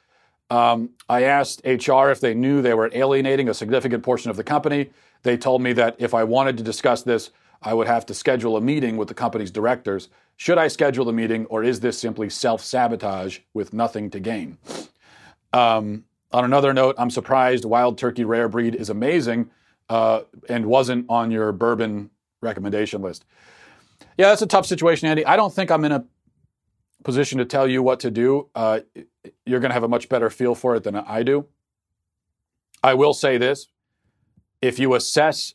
Um, 0.48 0.88
I 1.06 1.24
asked 1.24 1.60
HR 1.66 2.08
if 2.08 2.20
they 2.20 2.32
knew 2.32 2.62
they 2.62 2.72
were 2.72 2.90
alienating 2.94 3.50
a 3.50 3.52
significant 3.52 4.02
portion 4.02 4.30
of 4.30 4.38
the 4.38 4.42
company. 4.42 4.88
They 5.22 5.36
told 5.36 5.60
me 5.60 5.74
that 5.74 5.96
if 5.98 6.14
I 6.14 6.24
wanted 6.24 6.56
to 6.56 6.62
discuss 6.62 7.02
this, 7.02 7.28
I 7.60 7.74
would 7.74 7.86
have 7.86 8.06
to 8.06 8.14
schedule 8.14 8.56
a 8.56 8.62
meeting 8.62 8.96
with 8.96 9.08
the 9.08 9.14
company's 9.14 9.50
directors. 9.50 10.08
Should 10.38 10.56
I 10.56 10.68
schedule 10.68 11.04
the 11.04 11.12
meeting, 11.12 11.44
or 11.46 11.62
is 11.62 11.80
this 11.80 11.98
simply 11.98 12.30
self 12.30 12.62
sabotage 12.62 13.40
with 13.52 13.74
nothing 13.74 14.08
to 14.12 14.18
gain? 14.18 14.56
Um, 15.52 16.04
on 16.32 16.42
another 16.42 16.72
note, 16.72 16.94
I'm 16.96 17.10
surprised 17.10 17.66
Wild 17.66 17.98
Turkey 17.98 18.24
Rare 18.24 18.48
Breed 18.48 18.74
is 18.74 18.88
amazing 18.88 19.50
uh, 19.88 20.22
and 20.48 20.66
wasn't 20.66 21.06
on 21.08 21.30
your 21.30 21.52
bourbon 21.52 22.10
recommendation 22.40 23.02
list. 23.02 23.24
Yeah, 24.18 24.28
that's 24.28 24.42
a 24.42 24.46
tough 24.46 24.66
situation, 24.66 25.08
Andy. 25.08 25.26
I 25.26 25.36
don't 25.36 25.52
think 25.52 25.70
I'm 25.70 25.84
in 25.84 25.92
a 25.92 26.04
position 27.02 27.38
to 27.38 27.44
tell 27.44 27.68
you 27.68 27.82
what 27.82 28.00
to 28.00 28.10
do. 28.10 28.48
Uh, 28.54 28.80
you're 29.44 29.60
going 29.60 29.70
to 29.70 29.74
have 29.74 29.82
a 29.82 29.88
much 29.88 30.08
better 30.08 30.30
feel 30.30 30.54
for 30.54 30.74
it 30.76 30.84
than 30.84 30.96
I 30.96 31.22
do. 31.22 31.46
I 32.82 32.94
will 32.94 33.14
say 33.14 33.38
this 33.38 33.68
if 34.60 34.78
you 34.78 34.94
assess 34.94 35.54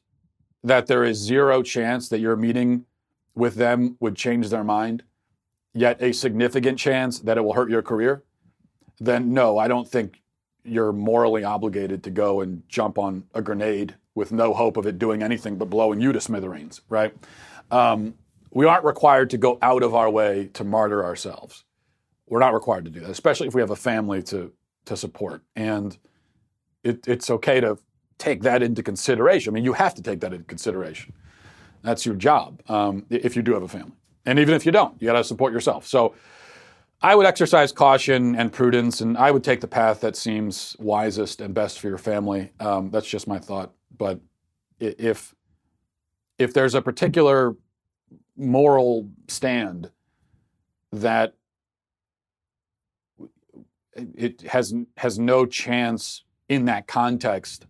that 0.64 0.88
there 0.88 1.04
is 1.04 1.18
zero 1.18 1.64
chance 1.64 2.10
that 2.10 2.20
your 2.20 2.36
meeting 2.36 2.86
with 3.36 3.56
them 3.56 3.96
would 4.00 4.16
change 4.16 4.50
their 4.50 4.64
mind, 4.64 5.04
yet 5.74 6.02
a 6.02 6.12
significant 6.12 6.78
chance 6.78 7.20
that 7.20 7.38
it 7.38 7.42
will 7.42 7.54
hurt 7.54 7.70
your 7.70 7.82
career, 7.82 8.24
then 9.00 9.34
no, 9.34 9.58
I 9.58 9.68
don't 9.68 9.88
think 9.88 10.22
you're 10.64 10.92
morally 10.92 11.44
obligated 11.44 12.04
to 12.04 12.12
go 12.12 12.42
and 12.42 12.64
jump 12.68 12.98
on 12.98 13.24
a 13.34 13.42
grenade 13.42 13.96
with 14.20 14.32
no 14.32 14.54
hope 14.54 14.78
of 14.78 14.86
it 14.86 15.00
doing 15.00 15.24
anything 15.24 15.58
but 15.58 15.70
blowing 15.70 16.00
you 16.00 16.12
to 16.12 16.22
smithereens, 16.22 16.82
right? 16.90 17.16
Um, 17.72 18.14
we 18.52 18.66
aren't 18.66 18.84
required 18.84 19.30
to 19.32 19.38
go 19.38 19.58
out 19.62 19.82
of 19.82 19.96
our 19.96 20.10
way 20.10 20.50
to 20.54 20.64
martyr 20.64 21.04
ourselves. 21.04 21.64
We're 22.28 22.40
not 22.40 22.54
required 22.54 22.86
to 22.86 22.92
do 22.92 23.00
that, 23.00 23.10
especially 23.10 23.48
if 23.48 23.56
we 23.56 23.62
have 23.62 23.72
a 23.72 23.76
family 23.76 24.22
to 24.24 24.52
to 24.86 24.98
support. 24.98 25.42
And 25.56 25.98
it, 26.84 27.08
it's 27.08 27.30
okay 27.30 27.60
to 27.62 27.78
take 28.18 28.42
that 28.44 28.62
into 28.62 28.82
consideration. 28.82 29.52
I 29.52 29.54
mean, 29.54 29.64
you 29.64 29.74
have 29.74 29.94
to 29.96 30.02
take 30.02 30.20
that 30.22 30.34
into 30.34 30.46
consideration. 30.46 31.14
That's 31.84 32.06
your 32.06 32.16
job 32.16 32.62
um, 32.68 33.06
if 33.10 33.36
you 33.36 33.42
do 33.42 33.54
have 33.54 33.64
a 33.64 33.68
family, 33.68 33.98
and 34.26 34.40
even 34.40 34.56
if 34.56 34.66
you 34.66 34.72
don't, 34.72 35.00
you 35.02 35.08
got 35.08 35.14
to 35.14 35.24
support 35.24 35.54
yourself. 35.54 35.88
So. 35.88 36.16
I 37.02 37.16
would 37.16 37.26
exercise 37.26 37.72
caution 37.72 38.36
and 38.36 38.52
prudence, 38.52 39.00
and 39.00 39.18
I 39.18 39.32
would 39.32 39.42
take 39.42 39.62
the 39.62 39.70
path 39.70 40.02
that 40.02 40.18
seems 40.18 40.76
wisest 40.80 41.40
and 41.40 41.54
best 41.54 41.80
for 41.80 41.88
your 41.88 41.98
family. 41.98 42.52
Um, 42.60 42.90
that's 42.92 43.08
just 43.08 43.26
my 43.26 43.40
thought. 43.40 43.72
But 44.00 44.22
if 44.80 45.36
if 46.40 46.54
there's 46.54 46.74
a 46.74 46.82
particular 46.82 47.56
moral 48.36 49.10
stand 49.28 49.92
that 50.92 51.36
it 53.96 54.42
has 54.42 54.74
has 54.98 55.20
no 55.20 55.46
chance 55.46 56.24
in 56.48 56.66
that 56.66 56.88
context 56.88 57.68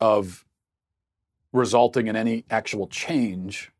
of 0.00 0.44
resulting 1.52 2.08
in 2.08 2.16
any 2.16 2.44
actual 2.50 2.88
change 2.88 3.70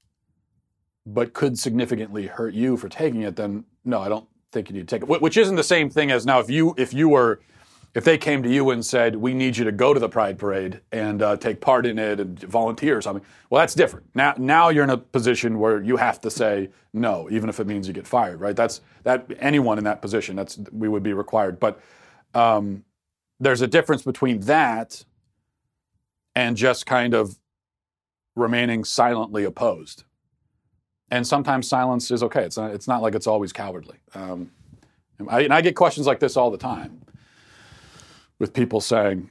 but 1.06 1.32
could 1.32 1.58
significantly 1.58 2.26
hurt 2.26 2.54
you 2.54 2.76
for 2.76 2.88
taking 2.88 3.22
it 3.22 3.34
then 3.34 3.64
no 3.84 4.00
i 4.00 4.08
don't 4.08 4.28
think 4.54 4.70
you 4.70 4.74
need 4.74 4.88
to 4.88 4.98
take 4.98 5.02
it. 5.02 5.20
Which 5.20 5.36
isn't 5.36 5.56
the 5.56 5.62
same 5.62 5.90
thing 5.90 6.10
as 6.10 6.24
now 6.24 6.40
if 6.40 6.48
you 6.48 6.74
if 6.78 6.94
you 6.94 7.10
were 7.10 7.40
if 7.94 8.02
they 8.02 8.18
came 8.18 8.42
to 8.42 8.50
you 8.50 8.70
and 8.70 8.84
said, 8.84 9.16
"We 9.16 9.34
need 9.34 9.56
you 9.56 9.64
to 9.64 9.72
go 9.72 9.94
to 9.94 10.00
the 10.00 10.08
Pride 10.08 10.36
Parade 10.36 10.80
and 10.90 11.22
uh, 11.22 11.36
take 11.36 11.60
part 11.60 11.86
in 11.86 11.98
it 11.98 12.18
and 12.18 12.38
volunteer 12.40 12.96
or 12.98 13.00
something," 13.00 13.24
well, 13.48 13.60
that's 13.60 13.74
different. 13.74 14.06
Now, 14.14 14.34
now 14.36 14.68
you're 14.68 14.84
in 14.84 14.90
a 14.90 14.98
position 14.98 15.60
where 15.60 15.80
you 15.80 15.96
have 15.96 16.20
to 16.22 16.30
say 16.30 16.70
no, 16.92 17.28
even 17.30 17.48
if 17.48 17.60
it 17.60 17.66
means 17.66 17.86
you 17.86 17.94
get 17.94 18.06
fired. 18.06 18.40
Right? 18.40 18.56
That's 18.56 18.80
that 19.04 19.30
anyone 19.38 19.78
in 19.78 19.84
that 19.84 20.02
position. 20.02 20.34
That's 20.34 20.58
we 20.72 20.88
would 20.88 21.04
be 21.04 21.12
required. 21.12 21.60
But 21.60 21.80
um, 22.34 22.84
there's 23.38 23.62
a 23.62 23.68
difference 23.68 24.02
between 24.02 24.40
that 24.40 25.04
and 26.34 26.56
just 26.56 26.86
kind 26.86 27.14
of 27.14 27.38
remaining 28.34 28.82
silently 28.82 29.44
opposed. 29.44 30.02
And 31.12 31.24
sometimes 31.24 31.68
silence 31.68 32.10
is 32.10 32.24
okay. 32.24 32.42
It's 32.42 32.56
not. 32.56 32.72
It's 32.72 32.88
not 32.88 33.02
like 33.02 33.14
it's 33.14 33.28
always 33.28 33.52
cowardly. 33.52 33.98
Um, 34.14 34.50
I, 35.28 35.42
and 35.42 35.54
I 35.54 35.60
get 35.60 35.76
questions 35.76 36.08
like 36.08 36.18
this 36.18 36.36
all 36.36 36.50
the 36.50 36.58
time 36.58 37.04
with 38.38 38.52
people 38.52 38.80
saying, 38.80 39.30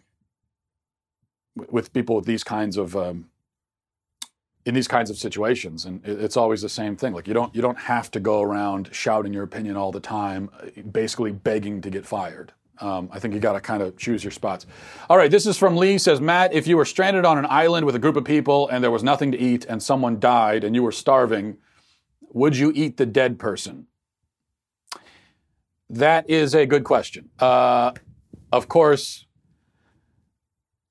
with 1.56 1.94
people 1.94 2.16
with 2.16 2.26
these 2.26 2.44
kinds 2.44 2.78
of 2.78 2.96
um, 2.96 3.30
in 4.66 4.74
these 4.74 4.88
kinds 4.88 5.10
of 5.10 5.18
situations, 5.18 5.86
and 5.86 6.02
it's 6.06 6.38
always 6.38 6.62
the 6.62 6.70
same 6.70 6.96
thing. 6.96 7.14
Like 7.14 7.28
you 7.28 7.34
don't 7.34 7.54
you 7.54 7.62
don't 7.62 7.78
have 7.78 8.10
to 8.12 8.20
go 8.20 8.42
around 8.42 8.90
shouting 8.92 9.34
your 9.34 9.44
opinion 9.44 9.76
all 9.76 9.92
the 9.92 10.00
time, 10.00 10.50
basically 10.92 11.32
begging 11.32 11.82
to 11.82 11.90
get 11.90 12.06
fired. 12.06 12.54
Um, 12.80 13.10
I 13.12 13.20
think 13.20 13.34
you 13.34 13.40
got 13.40 13.54
to 13.54 13.62
kind 13.62 13.84
of 13.84 13.96
choose 13.98 14.24
your 14.24 14.32
spots. 14.32 14.66
All 15.10 15.18
right, 15.18 15.30
this 15.30 15.46
is 15.46 15.58
from 15.58 15.78
Lee. 15.78 15.98
Says 15.98 16.20
Matt, 16.20 16.54
if 16.54 16.66
you 16.66 16.76
were 16.76 16.86
stranded 16.86 17.24
on 17.24 17.38
an 17.38 17.46
island 17.48 17.86
with 17.86 17.96
a 17.96 18.00
group 18.00 18.16
of 18.16 18.26
people 18.26 18.68
and 18.70 18.84
there 18.84 18.92
was 18.92 19.04
nothing 19.04 19.32
to 19.32 19.40
eat 19.40 19.66
and 19.66 19.82
someone 19.82 20.20
died 20.20 20.64
and 20.64 20.76
you 20.76 20.82
were 20.82 20.92
starving, 20.92 21.58
would 22.32 22.58
you 22.58 22.72
eat 22.74 22.98
the 22.98 23.06
dead 23.06 23.38
person? 23.38 23.88
That 25.90 26.28
is 26.30 26.56
a 26.56 26.66
good 26.66 26.84
question. 26.84 27.30
Uh, 27.38 27.92
of 28.54 28.68
course, 28.68 29.26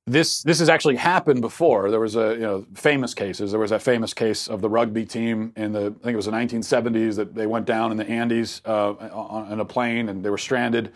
this 0.05 0.43
this 0.43 0.59
has 0.59 0.69
actually 0.69 0.97
happened 0.97 1.41
before. 1.41 1.93
There 1.93 2.01
was 2.01 2.17
a 2.17 2.35
you 2.35 2.41
know 2.41 2.67
famous 2.75 3.15
cases. 3.15 3.53
There 3.53 3.61
was 3.61 3.71
that 3.71 3.83
famous 3.83 4.13
case 4.13 4.49
of 4.49 4.61
the 4.61 4.69
rugby 4.69 5.07
team 5.07 5.53
in 5.55 5.73
the 5.73 5.95
I 6.01 6.05
think 6.05 6.15
it 6.15 6.17
was 6.17 6.27
the 6.27 6.33
1970s 6.33 7.15
that 7.17 7.37
they 7.37 7.47
went 7.47 7.65
down 7.65 7.93
in 7.93 7.97
the 7.97 8.09
Andes 8.09 8.63
uh, 8.67 8.91
on, 8.91 9.53
on, 9.53 9.61
a 9.61 9.65
plane 9.65 10.09
and 10.09 10.25
they 10.25 10.31
were 10.31 10.39
stranded. 10.39 10.93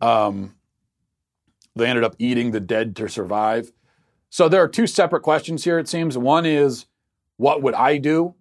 Um, 0.00 0.56
they 1.76 1.86
ended 1.86 2.02
up 2.02 2.16
eating 2.18 2.50
the 2.50 2.60
dead 2.60 2.96
to 2.96 3.08
survive. 3.08 3.72
So 4.28 4.48
there 4.48 4.60
are 4.60 4.68
two 4.68 4.88
separate 4.88 5.22
questions 5.22 5.62
here. 5.62 5.78
It 5.78 5.88
seems 5.88 6.18
one 6.18 6.44
is 6.44 6.86
what 7.36 7.62
would 7.62 7.74
I 7.74 7.98
do, 7.98 8.34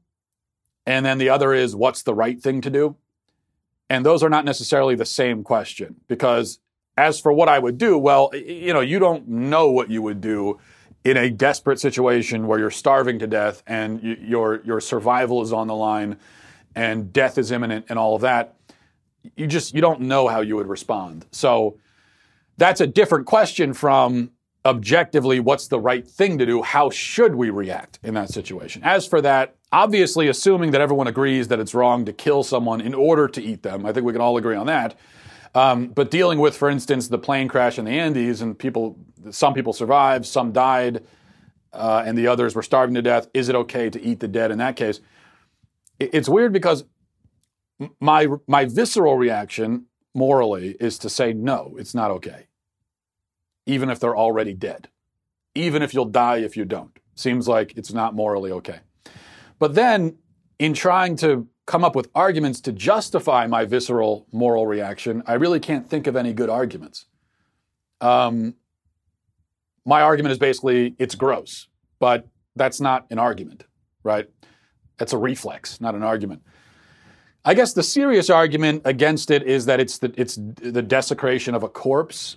and 0.87 1.05
then 1.05 1.19
the 1.19 1.29
other 1.29 1.53
is 1.53 1.75
what's 1.75 2.01
the 2.01 2.15
right 2.15 2.41
thing 2.41 2.59
to 2.61 2.71
do. 2.71 2.95
And 3.87 4.03
those 4.03 4.23
are 4.23 4.29
not 4.29 4.45
necessarily 4.45 4.95
the 4.95 5.05
same 5.05 5.43
question 5.43 5.97
because 6.07 6.59
as 7.01 7.19
for 7.19 7.33
what 7.33 7.49
I 7.49 7.57
would 7.57 7.77
do, 7.79 7.97
well, 7.97 8.29
you 8.33 8.73
know, 8.73 8.79
you 8.79 8.99
don't 8.99 9.27
know 9.27 9.71
what 9.71 9.89
you 9.89 10.03
would 10.03 10.21
do 10.21 10.59
in 11.03 11.17
a 11.17 11.31
desperate 11.31 11.79
situation 11.79 12.45
where 12.45 12.59
you're 12.59 12.69
starving 12.69 13.17
to 13.19 13.27
death 13.27 13.63
and 13.65 14.03
your 14.03 14.61
your 14.63 14.79
survival 14.79 15.41
is 15.41 15.51
on 15.51 15.65
the 15.67 15.73
line 15.73 16.17
and 16.75 17.11
death 17.11 17.39
is 17.39 17.51
imminent 17.51 17.87
and 17.89 17.97
all 17.97 18.15
of 18.15 18.21
that. 18.21 18.55
You 19.35 19.47
just 19.47 19.73
you 19.73 19.81
don't 19.81 20.01
know 20.01 20.27
how 20.27 20.41
you 20.41 20.55
would 20.57 20.67
respond. 20.67 21.25
So 21.31 21.79
that's 22.57 22.81
a 22.81 22.87
different 22.87 23.25
question 23.25 23.73
from 23.73 24.31
objectively 24.63 25.39
what's 25.39 25.67
the 25.69 25.79
right 25.79 26.07
thing 26.07 26.37
to 26.37 26.45
do 26.45 26.61
how 26.61 26.91
should 26.91 27.33
we 27.33 27.49
react 27.49 27.97
in 28.03 28.13
that 28.13 28.29
situation 28.29 28.79
as 28.83 29.07
for 29.07 29.19
that 29.19 29.55
obviously 29.71 30.27
assuming 30.27 30.69
that 30.69 30.79
everyone 30.79 31.07
agrees 31.07 31.47
that 31.47 31.59
it's 31.59 31.73
wrong 31.73 32.05
to 32.05 32.13
kill 32.13 32.43
someone 32.43 32.79
in 32.79 32.93
order 32.93 33.27
to 33.27 33.41
eat 33.41 33.63
them 33.63 33.87
i 33.87 33.91
think 33.91 34.05
we 34.05 34.13
can 34.13 34.21
all 34.21 34.37
agree 34.37 34.55
on 34.55 34.67
that 34.67 34.95
um, 35.53 35.87
but 35.87 36.11
dealing 36.11 36.39
with, 36.39 36.55
for 36.55 36.69
instance, 36.69 37.07
the 37.07 37.17
plane 37.17 37.47
crash 37.47 37.77
in 37.77 37.85
the 37.85 37.91
Andes 37.91 38.41
and 38.41 38.57
people, 38.57 38.97
some 39.31 39.53
people 39.53 39.73
survived, 39.73 40.25
some 40.25 40.51
died, 40.51 41.03
uh, 41.73 42.03
and 42.05 42.17
the 42.17 42.27
others 42.27 42.55
were 42.55 42.63
starving 42.63 42.95
to 42.95 43.01
death. 43.01 43.27
Is 43.33 43.49
it 43.49 43.55
okay 43.55 43.89
to 43.89 44.01
eat 44.01 44.19
the 44.19 44.27
dead 44.27 44.51
in 44.51 44.57
that 44.59 44.75
case? 44.75 44.99
It's 45.99 46.29
weird 46.29 46.53
because 46.53 46.85
my 47.99 48.27
my 48.47 48.65
visceral 48.65 49.17
reaction 49.17 49.85
morally 50.13 50.75
is 50.79 50.97
to 50.99 51.09
say 51.09 51.33
no, 51.33 51.75
it's 51.77 51.93
not 51.93 52.11
okay. 52.11 52.47
Even 53.65 53.89
if 53.89 53.99
they're 53.99 54.17
already 54.17 54.53
dead. 54.53 54.89
Even 55.53 55.81
if 55.81 55.93
you'll 55.93 56.05
die 56.05 56.37
if 56.37 56.57
you 56.57 56.65
don't. 56.65 56.97
Seems 57.15 57.47
like 57.47 57.77
it's 57.77 57.93
not 57.93 58.15
morally 58.15 58.51
okay. 58.51 58.79
But 59.59 59.75
then 59.75 60.17
in 60.59 60.73
trying 60.73 61.15
to 61.17 61.47
come 61.71 61.85
up 61.85 61.95
with 61.95 62.09
arguments 62.13 62.59
to 62.59 62.73
justify 62.73 63.47
my 63.47 63.63
visceral 63.63 64.27
moral 64.33 64.67
reaction, 64.67 65.23
I 65.25 65.35
really 65.35 65.61
can't 65.61 65.89
think 65.89 66.05
of 66.05 66.17
any 66.17 66.33
good 66.33 66.49
arguments. 66.49 67.05
Um, 68.01 68.55
my 69.85 70.01
argument 70.01 70.33
is 70.33 70.37
basically 70.37 70.95
it's 70.99 71.15
gross, 71.15 71.69
but 71.97 72.27
that's 72.57 72.81
not 72.81 73.07
an 73.09 73.19
argument, 73.19 73.63
right? 74.03 74.29
That's 74.97 75.13
a 75.13 75.17
reflex, 75.17 75.79
not 75.79 75.95
an 75.95 76.03
argument. 76.03 76.41
I 77.45 77.53
guess 77.53 77.71
the 77.71 77.83
serious 77.83 78.29
argument 78.29 78.81
against 78.83 79.31
it 79.31 79.43
is 79.43 79.65
that 79.67 79.79
it's 79.79 79.97
the 79.99 80.13
it's 80.17 80.37
the 80.37 80.81
desecration 80.81 81.55
of 81.55 81.63
a 81.63 81.69
corpse, 81.69 82.35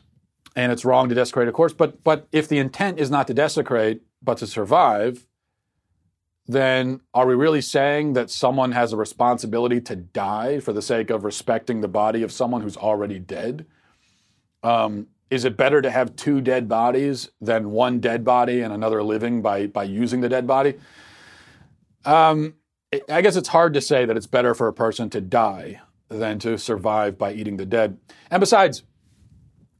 and 0.55 0.71
it's 0.71 0.85
wrong 0.85 1.09
to 1.09 1.15
desecrate 1.15 1.49
a 1.49 1.53
corpse. 1.53 1.75
But 1.75 2.05
but 2.05 2.29
if 2.31 2.47
the 2.47 2.59
intent 2.59 3.01
is 3.01 3.11
not 3.11 3.27
to 3.27 3.35
desecrate 3.35 4.01
but 4.23 4.39
to 4.39 4.47
survive, 4.47 5.27
then 6.47 7.01
are 7.15 7.27
we 7.27 7.35
really 7.35 7.61
saying 7.61 8.13
that 8.15 8.31
someone 8.31 8.73
has 8.73 8.93
a 8.93 8.97
responsibility 8.97 9.81
to 9.81 9.97
die 9.97 10.61
for 10.61 10.73
the 10.73 10.83
sake 10.83 11.11
of 11.11 11.25
respecting 11.25 11.81
the 11.81 11.89
body 11.89 12.23
of 12.23 12.31
someone 12.31 12.61
who's 12.61 12.77
already 12.77 13.19
dead? 13.19 13.67
Um, 14.63 15.09
is 15.31 15.45
it 15.45 15.57
better 15.57 15.81
to 15.81 15.91
have 15.91 16.17
two 16.17 16.41
dead 16.41 16.69
bodies 16.69 17.31
than 17.41 17.71
one 17.71 17.99
dead 17.99 18.25
body 18.25 18.61
and 18.61 18.73
another 18.73 19.03
living 19.03 19.43
by 19.43 19.67
by 19.67 19.85
using 19.85 20.21
the 20.21 20.29
dead 20.29 20.47
body? 20.47 20.75
Um, 22.05 22.55
I 23.09 23.23
guess 23.23 23.37
it's 23.37 23.49
hard 23.49 23.75
to 23.75 23.81
say 23.81 24.05
that 24.05 24.17
it's 24.17 24.27
better 24.27 24.55
for 24.55 24.69
a 24.69 24.73
person 24.73 25.11
to 25.11 25.21
die 25.21 25.81
than 26.09 26.39
to 26.41 26.59
survive 26.59 27.19
by 27.19 27.33
eating 27.33 27.57
the 27.57 27.67
dead. 27.67 27.99
And 28.31 28.39
besides, 28.41 28.83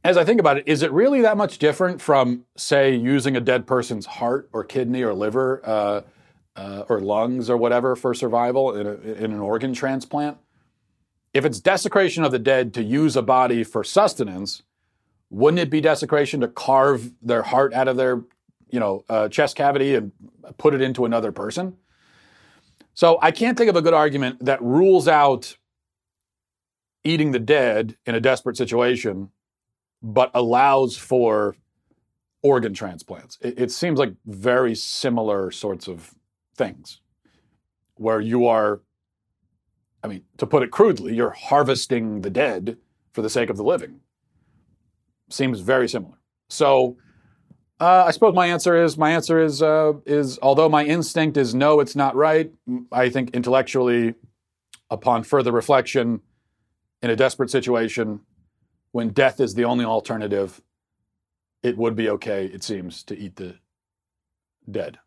as 0.03 0.17
I 0.17 0.25
think 0.25 0.39
about 0.39 0.57
it, 0.57 0.67
is 0.67 0.81
it 0.81 0.91
really 0.91 1.21
that 1.21 1.37
much 1.37 1.59
different 1.59 2.01
from, 2.01 2.45
say, 2.57 2.95
using 2.95 3.37
a 3.37 3.39
dead 3.39 3.65
person's 3.67 4.05
heart 4.05 4.49
or 4.51 4.63
kidney 4.63 5.03
or 5.03 5.13
liver 5.13 5.61
uh, 5.63 6.01
uh, 6.55 6.83
or 6.89 6.99
lungs 6.99 7.49
or 7.49 7.57
whatever 7.57 7.95
for 7.95 8.13
survival 8.13 8.75
in, 8.75 8.87
a, 8.87 8.93
in 9.23 9.31
an 9.31 9.39
organ 9.39 9.73
transplant? 9.73 10.37
If 11.33 11.43
it's 11.45 11.59
desecration 11.59 12.23
of 12.23 12.31
the 12.31 12.39
dead 12.39 12.73
to 12.75 12.83
use 12.83 13.15
a 13.15 13.21
body 13.21 13.63
for 13.63 13.83
sustenance, 13.83 14.63
wouldn't 15.29 15.59
it 15.59 15.69
be 15.69 15.81
desecration 15.81 16.39
to 16.41 16.47
carve 16.47 17.11
their 17.21 17.43
heart 17.43 17.73
out 17.73 17.87
of 17.87 17.97
their, 17.97 18.23
you 18.69 18.79
know, 18.79 19.03
uh, 19.09 19.27
chest 19.27 19.57
cavity 19.57 19.95
and 19.95 20.11
put 20.57 20.73
it 20.73 20.81
into 20.81 21.05
another 21.05 21.31
person? 21.31 21.75
So 22.93 23.19
I 23.21 23.31
can't 23.31 23.57
think 23.57 23.69
of 23.69 23.75
a 23.75 23.81
good 23.81 23.93
argument 23.93 24.45
that 24.45 24.61
rules 24.61 25.07
out 25.07 25.57
eating 27.03 27.31
the 27.31 27.39
dead 27.39 27.97
in 28.05 28.15
a 28.15 28.19
desperate 28.19 28.57
situation, 28.57 29.29
but 30.01 30.31
allows 30.33 30.97
for 30.97 31.55
organ 32.41 32.73
transplants. 32.73 33.37
It, 33.41 33.59
it, 33.59 33.71
seems 33.71 33.99
like 33.99 34.13
very 34.25 34.75
similar 34.75 35.51
sorts 35.51 35.87
of 35.87 36.15
things 36.55 37.01
where 37.95 38.19
you 38.19 38.47
are, 38.47 38.81
I 40.03 40.07
mean, 40.07 40.23
to 40.37 40.45
put 40.45 40.63
it 40.63 40.71
crudely, 40.71 41.15
you're 41.15 41.31
harvesting 41.31 42.21
the 42.21 42.29
dead 42.29 42.77
for 43.13 43.21
the 43.21 43.29
sake 43.29 43.49
of 43.49 43.57
the 43.57 43.63
living. 43.63 44.01
Seems 45.29 45.59
very 45.59 45.87
similar. 45.87 46.17
So 46.49 46.97
uh, 47.79 48.05
I 48.07 48.11
suppose 48.11 48.33
my 48.33 48.47
answer 48.47 48.81
is 48.81 48.97
my 48.97 49.11
answer 49.11 49.39
is 49.39 49.61
uh, 49.61 49.93
is 50.05 50.39
although 50.41 50.69
my 50.69 50.85
instinct 50.85 51.35
is 51.35 51.53
no, 51.53 51.79
it's 51.79 51.95
not 51.95 52.15
right. 52.15 52.51
I 52.91 53.09
think 53.09 53.31
intellectually, 53.31 54.15
upon 54.89 55.23
further 55.23 55.51
reflection, 55.51 56.21
in 57.01 57.09
a 57.09 57.15
desperate 57.15 57.49
situation, 57.49 58.21
when 58.91 59.09
death 59.09 59.39
is 59.41 59.55
the 59.55 59.65
only 59.65 59.83
alternative, 59.83 60.61
it 61.63 61.77
would 61.77 61.95
be 61.95 62.09
okay. 62.09 62.45
It 62.45 62.63
seems 62.63 63.03
to 63.03 63.17
eat 63.17 63.35
the 63.35 63.55
dead. 64.69 64.99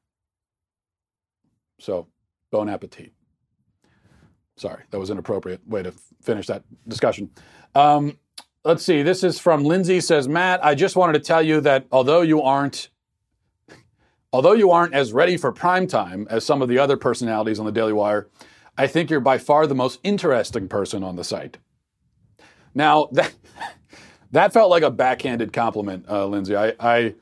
So, 1.78 2.08
bon 2.50 2.68
appetit. 2.68 3.12
Sorry, 4.56 4.82
that 4.90 4.98
was 4.98 5.10
an 5.10 5.14
inappropriate 5.14 5.66
way 5.68 5.82
to 5.82 5.92
finish 6.20 6.46
that 6.48 6.64
discussion. 6.88 7.30
Um, 7.74 8.18
let's 8.64 8.84
see. 8.84 9.02
This 9.02 9.22
is 9.22 9.38
from 9.38 9.64
Lindsay 9.64 10.00
says, 10.00 10.26
Matt, 10.26 10.64
I 10.64 10.74
just 10.74 10.96
wanted 10.96 11.12
to 11.14 11.20
tell 11.20 11.42
you 11.42 11.60
that 11.60 11.86
although 11.92 12.22
you 12.22 12.42
aren't 12.42 12.90
although 14.32 14.52
you 14.52 14.70
aren't 14.70 14.94
as 14.94 15.12
ready 15.12 15.36
for 15.36 15.52
prime 15.52 15.86
time 15.86 16.26
as 16.28 16.44
some 16.44 16.60
of 16.60 16.68
the 16.68 16.78
other 16.78 16.96
personalities 16.96 17.58
on 17.58 17.66
the 17.66 17.72
Daily 17.72 17.92
Wire, 17.92 18.28
I 18.76 18.86
think 18.86 19.10
you're 19.10 19.20
by 19.20 19.38
far 19.38 19.66
the 19.66 19.74
most 19.74 20.00
interesting 20.02 20.68
person 20.68 21.02
on 21.02 21.16
the 21.16 21.24
site. 21.24 21.58
Now 22.74 23.08
that 23.12 23.32
that 24.32 24.52
felt 24.52 24.70
like 24.70 24.82
a 24.82 24.90
backhanded 24.90 25.52
compliment, 25.52 26.06
uh, 26.08 26.26
Lindsay. 26.26 26.56
I, 26.56 26.74
I 26.80 27.14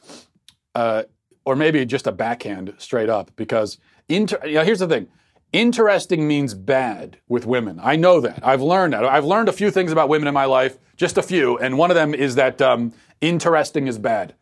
uh, 0.74 1.02
or 1.44 1.54
maybe 1.54 1.84
just 1.86 2.06
a 2.06 2.12
backhand 2.12 2.74
straight 2.78 3.08
up 3.08 3.30
because 3.36 3.78
inter- 4.08 4.44
you 4.44 4.54
know, 4.54 4.64
here's 4.64 4.78
the 4.78 4.88
thing. 4.88 5.08
Interesting 5.52 6.26
means 6.26 6.54
bad 6.54 7.18
with 7.28 7.46
women. 7.46 7.80
I 7.82 7.96
know 7.96 8.20
that. 8.20 8.46
I've 8.46 8.62
learned 8.62 8.92
that. 8.92 9.04
I've 9.04 9.24
learned 9.24 9.48
a 9.48 9.52
few 9.52 9.70
things 9.70 9.92
about 9.92 10.08
women 10.08 10.28
in 10.28 10.34
my 10.34 10.44
life, 10.44 10.78
just 10.96 11.16
a 11.16 11.22
few, 11.22 11.56
and 11.58 11.78
one 11.78 11.90
of 11.90 11.94
them 11.94 12.14
is 12.14 12.34
that 12.34 12.60
um, 12.60 12.92
interesting 13.20 13.86
is 13.86 13.98
bad. 13.98 14.34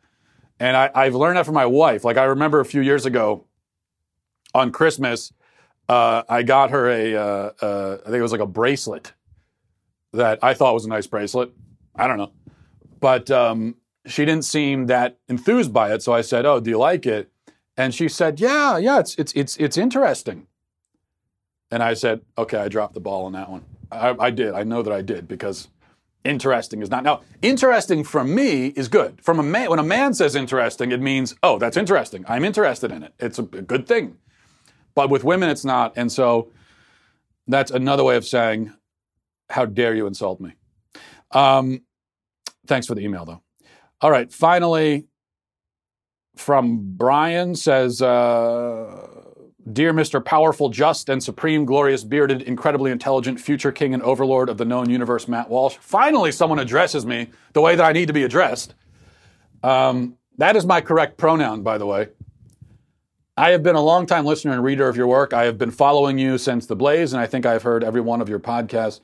And 0.59 0.77
I, 0.77 1.05
have 1.05 1.14
learned 1.14 1.37
that 1.37 1.46
from 1.46 1.55
my 1.55 1.66
wife. 1.66 2.05
Like 2.05 2.16
I 2.16 2.24
remember 2.24 2.61
a 2.61 2.64
few 2.64 2.81
years 2.81 3.07
ago 3.07 3.44
on 4.55 4.70
Christmas, 4.72 5.33
uh, 5.88 6.22
I 6.29 6.42
got 6.42 6.70
her 6.70 6.88
a, 6.88 7.14
uh, 7.14 7.50
uh, 7.61 7.98
I 8.00 8.05
think 8.05 8.16
it 8.16 8.22
was 8.22 8.33
like 8.33 8.40
a 8.40 8.46
bracelet 8.46 9.12
that 10.12 10.38
I 10.42 10.55
thought 10.55 10.74
was 10.74 10.85
a 10.85 10.88
nice 10.88 11.07
bracelet. 11.07 11.53
I 11.94 12.07
don't 12.07 12.18
know, 12.18 12.33
but 13.00 13.31
um, 13.31 13.77
she 14.07 14.24
didn't 14.24 14.44
seem 14.44 14.87
that 14.87 15.18
enthused 15.29 15.72
by 15.72 15.92
it. 15.92 16.03
So 16.03 16.12
I 16.12 16.22
said, 16.22 16.46
"Oh, 16.46 16.61
do 16.61 16.70
you 16.70 16.79
like 16.79 17.07
it?" 17.07 17.31
And 17.76 17.94
she 17.94 18.08
said, 18.08 18.40
"Yeah, 18.40 18.78
yeah, 18.78 19.00
it's 19.00 19.14
it's 19.16 19.32
it's 19.32 19.56
it's 19.56 19.76
interesting." 19.76 20.46
And 21.74 21.82
I 21.82 21.94
said, 21.94 22.20
okay, 22.38 22.58
I 22.58 22.68
dropped 22.68 22.94
the 22.94 23.00
ball 23.00 23.24
on 23.24 23.32
that 23.32 23.50
one. 23.50 23.64
I, 23.90 24.14
I 24.18 24.30
did. 24.30 24.54
I 24.54 24.62
know 24.62 24.82
that 24.82 24.92
I 24.92 25.02
did 25.02 25.26
because 25.26 25.66
interesting 26.22 26.82
is 26.82 26.88
not. 26.90 27.02
Now, 27.02 27.22
interesting 27.42 28.04
for 28.04 28.22
me 28.22 28.68
is 28.68 28.87
good. 28.87 29.20
From 29.20 29.40
a 29.40 29.42
man, 29.42 29.70
when 29.70 29.80
a 29.80 29.84
man 29.84 30.14
says 30.14 30.37
interesting, 30.37 30.92
it 30.92 31.00
means, 31.00 31.34
oh, 31.42 31.58
that's 31.58 31.76
interesting. 31.76 32.24
I'm 32.28 32.44
interested 32.44 32.92
in 32.92 33.02
it. 33.02 33.12
It's 33.18 33.40
a, 33.40 33.42
good 33.42 33.88
thing. 33.88 34.18
But 34.94 35.10
with 35.10 35.24
women, 35.24 35.50
it's 35.50 35.64
not. 35.64 35.94
And 35.96 36.12
so 36.12 36.52
that's 37.48 37.72
another 37.72 38.04
way 38.04 38.16
of 38.16 38.24
saying, 38.24 38.72
how 39.50 39.66
dare 39.66 39.96
you 39.96 40.06
insult 40.06 40.40
me? 40.40 40.54
Um, 41.32 41.82
thanks 42.68 42.87
for 42.87 42.94
the 42.94 43.02
email, 43.02 43.24
though. 43.24 43.42
All 44.00 44.12
right. 44.12 44.32
Finally, 44.32 45.06
from 46.37 46.97
Brian 46.97 47.55
says, 47.55 48.03
uh, 48.03 49.09
Dear 49.73 49.94
Mr. 49.94 50.23
Powerful, 50.23 50.68
Just, 50.68 51.09
and 51.09 51.23
Supreme, 51.23 51.64
Glorious, 51.64 52.05
Bearded, 52.05 52.42
Incredibly 52.42 52.90
Intelligent, 52.90 53.40
Future 53.40 53.73
King 53.73 53.94
and 53.94 54.03
Overlord 54.03 54.51
of 54.51 54.59
the 54.59 54.64
known 54.64 54.90
universe, 54.90 55.27
Matt 55.27 55.49
Walsh. 55.49 55.79
Finally, 55.81 56.33
someone 56.33 56.59
addresses 56.59 57.07
me 57.07 57.31
the 57.55 57.62
way 57.62 57.75
that 57.75 57.85
I 57.85 57.92
need 57.92 58.07
to 58.09 58.12
be 58.12 58.25
addressed. 58.25 58.75
Um, 59.62 60.18
that 60.37 60.57
is 60.57 60.66
my 60.66 60.83
correct 60.83 61.16
pronoun, 61.16 61.62
by 61.62 61.79
the 61.79 61.87
way. 61.87 62.09
I 63.37 63.51
have 63.51 63.62
been 63.62 63.75
a 63.75 63.81
long-time 63.81 64.27
listener 64.27 64.53
and 64.53 64.62
reader 64.62 64.88
of 64.88 64.97
your 64.97 65.07
work. 65.07 65.33
I 65.33 65.44
have 65.44 65.57
been 65.57 65.70
following 65.70 66.18
you 66.18 66.37
since 66.37 66.66
The 66.66 66.77
Blaze, 66.77 67.14
and 67.14 67.20
I 67.20 67.27
think 67.27 67.47
I've 67.47 67.62
heard 67.62 67.83
every 67.83 68.01
one 68.01 68.20
of 68.20 68.29
your 68.29 68.38
podcasts. 68.38 69.01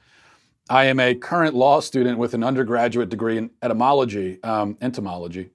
I 0.69 0.85
am 0.85 1.01
a 1.01 1.15
current 1.15 1.55
law 1.55 1.81
student 1.81 2.19
with 2.19 2.35
an 2.35 2.45
undergraduate 2.45 3.09
degree 3.09 3.39
in 3.39 3.51
etymology, 3.63 4.41
um, 4.45 4.77
entomology, 4.81 5.51